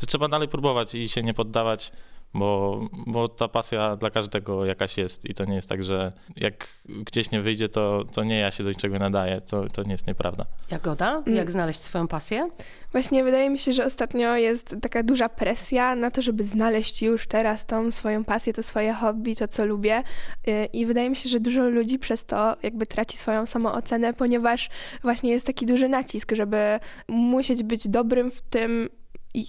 Że 0.00 0.06
trzeba 0.06 0.28
dalej 0.28 0.48
próbować 0.48 0.94
i 0.94 1.08
się 1.08 1.22
nie 1.22 1.34
poddawać 1.34 1.92
bo, 2.34 2.80
bo 3.06 3.28
ta 3.28 3.48
pasja 3.48 3.96
dla 3.96 4.10
każdego 4.10 4.64
jakaś 4.64 4.96
jest 4.98 5.24
i 5.30 5.34
to 5.34 5.44
nie 5.44 5.54
jest 5.54 5.68
tak, 5.68 5.84
że 5.84 6.12
jak 6.36 6.68
gdzieś 6.88 7.30
nie 7.30 7.40
wyjdzie, 7.40 7.68
to, 7.68 8.04
to 8.12 8.24
nie 8.24 8.38
ja 8.38 8.50
się 8.50 8.64
do 8.64 8.70
niczego 8.70 8.98
nadaję, 8.98 9.40
to, 9.40 9.66
to 9.68 9.82
nie 9.82 9.92
jest 9.92 10.06
nieprawda. 10.06 10.44
Jagoda, 10.70 11.08
Mm. 11.26 11.34
jak 11.34 11.50
znaleźć 11.50 11.80
swoją 11.80 12.08
pasję? 12.08 12.48
Właśnie 12.92 13.24
wydaje 13.24 13.50
mi 13.50 13.58
się, 13.58 13.72
że 13.72 13.84
ostatnio 13.84 14.36
jest 14.36 14.76
taka 14.82 15.02
duża 15.02 15.28
presja 15.28 15.94
na 15.94 16.10
to, 16.10 16.22
żeby 16.22 16.44
znaleźć 16.44 17.02
już 17.02 17.26
teraz 17.26 17.66
tą 17.66 17.90
swoją 17.90 18.24
pasję, 18.24 18.52
to 18.52 18.62
swoje 18.62 18.92
hobby, 18.92 19.36
to 19.36 19.48
co 19.48 19.66
lubię. 19.66 20.02
Y, 20.48 20.68
I 20.72 20.86
wydaje 20.86 21.10
mi 21.10 21.16
się, 21.16 21.28
że 21.28 21.40
dużo 21.40 21.68
ludzi 21.68 21.98
przez 21.98 22.24
to 22.24 22.56
jakby 22.62 22.86
traci 22.86 23.16
swoją 23.16 23.46
samoocenę, 23.46 24.14
ponieważ 24.14 24.70
właśnie 25.02 25.30
jest 25.30 25.46
taki 25.46 25.66
duży 25.66 25.88
nacisk, 25.88 26.32
żeby 26.32 26.80
musieć 27.08 27.62
być 27.62 27.88
dobrym 27.88 28.30
w 28.30 28.40
tym, 28.40 28.88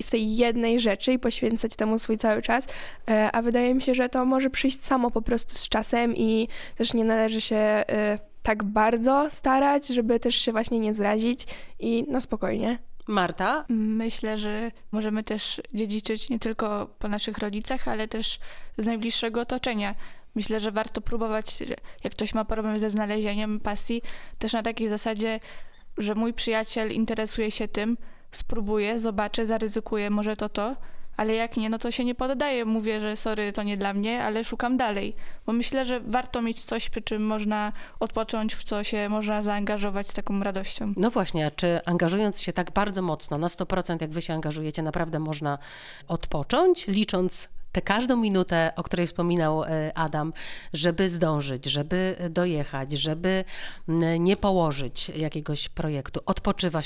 w 0.04 0.12
tej 0.12 0.36
jednej 0.36 0.80
rzeczy 0.80 1.14
i 1.14 1.20
poświęcać 1.20 1.76
temu 1.76 2.00
swój 2.00 2.18
cały 2.18 2.42
czas, 2.42 2.68
e, 3.10 3.32
a 3.32 3.42
wydaje 3.42 3.74
mi 3.76 3.82
się, 3.82 3.96
że 3.96 4.10
to 4.10 4.26
może 4.26 4.50
przyjść 4.50 4.84
samo 4.84 5.12
po 5.12 5.22
prostu 5.22 5.56
z 5.56 5.70
czasem 5.70 6.16
i 6.16 6.48
też 6.76 6.94
nie 6.94 7.06
należy 7.06 7.42
się 7.42 7.56
e, 7.56 8.20
tak 8.44 8.64
bardzo 8.64 9.28
starać, 9.30 9.88
żeby 9.88 10.20
też 10.20 10.36
się 10.36 10.52
właśnie 10.52 10.80
nie 10.80 10.94
zrazić 10.94 11.46
i 11.80 12.06
na 12.08 12.22
spokojnie. 12.22 12.80
Marta? 13.08 13.66
Myślę, 13.70 14.38
że 14.38 14.72
możemy 14.92 15.24
też 15.24 15.62
dziedziczyć 15.74 16.30
nie 16.30 16.40
tylko 16.40 16.96
po 17.00 17.08
naszych 17.08 17.38
rodzicach, 17.38 17.88
ale 17.88 18.08
też 18.08 18.40
z 18.78 18.86
najbliższego 18.86 19.42
otoczenia. 19.42 19.96
Myślę, 20.36 20.60
że 20.60 20.72
warto 20.72 21.02
próbować, 21.02 21.64
jak 22.04 22.14
ktoś 22.14 22.34
ma 22.34 22.46
problem 22.46 22.80
ze 22.80 22.90
znalezieniem 22.90 23.60
pasji, 23.60 24.02
też 24.38 24.54
na 24.54 24.64
takiej 24.64 24.88
zasadzie, 24.88 25.40
że 25.98 26.16
mój 26.16 26.34
przyjaciel 26.34 26.92
interesuje 26.92 27.52
się 27.52 27.68
tym, 27.68 27.98
spróbuję, 28.32 29.00
zobaczę, 29.00 29.46
zaryzykuję, 29.46 30.10
może 30.10 30.36
to 30.36 30.50
to, 30.50 30.76
ale 31.20 31.34
jak 31.34 31.58
nie, 31.58 31.70
no 31.70 31.78
to 31.78 31.92
się 31.92 32.06
nie 32.06 32.16
poddaję. 32.16 32.66
Mówię, 32.66 33.02
że 33.02 33.18
sorry, 33.18 33.54
to 33.54 33.64
nie 33.64 33.78
dla 33.78 33.94
mnie, 33.94 34.24
ale 34.24 34.44
szukam 34.44 34.78
dalej. 34.78 35.16
Bo 35.46 35.54
myślę, 35.54 35.86
że 35.86 36.00
warto 36.00 36.42
mieć 36.42 36.64
coś, 36.64 36.90
przy 36.90 37.02
czym 37.02 37.26
można 37.26 37.74
odpocząć, 38.00 38.56
w 38.56 38.64
co 38.64 38.84
się 38.84 39.10
można 39.10 39.42
zaangażować 39.42 40.10
z 40.10 40.14
taką 40.14 40.44
radością. 40.44 40.94
No 40.98 41.10
właśnie, 41.10 41.46
a 41.46 41.52
czy 41.52 41.86
angażując 41.86 42.42
się 42.42 42.54
tak 42.54 42.72
bardzo 42.72 43.02
mocno, 43.02 43.38
na 43.38 43.48
100% 43.48 44.02
jak 44.02 44.12
wy 44.12 44.22
się 44.22 44.34
angażujecie, 44.34 44.84
naprawdę 44.84 45.20
można 45.20 45.58
odpocząć, 46.08 46.88
licząc 46.88 47.50
tę 47.72 47.82
każdą 47.82 48.18
minutę, 48.18 48.72
o 48.76 48.84
której 48.84 49.08
wspominał 49.08 49.64
e, 49.64 49.98
Adam, 49.98 50.34
żeby 50.74 51.10
zdążyć, 51.10 51.66
żeby 51.66 52.16
dojechać, 52.30 52.92
żeby 52.92 53.44
nie 54.20 54.38
położyć 54.38 55.10
jakiegoś 55.10 55.70
projektu. 55.70 56.20
Odpoczywa 56.26 56.78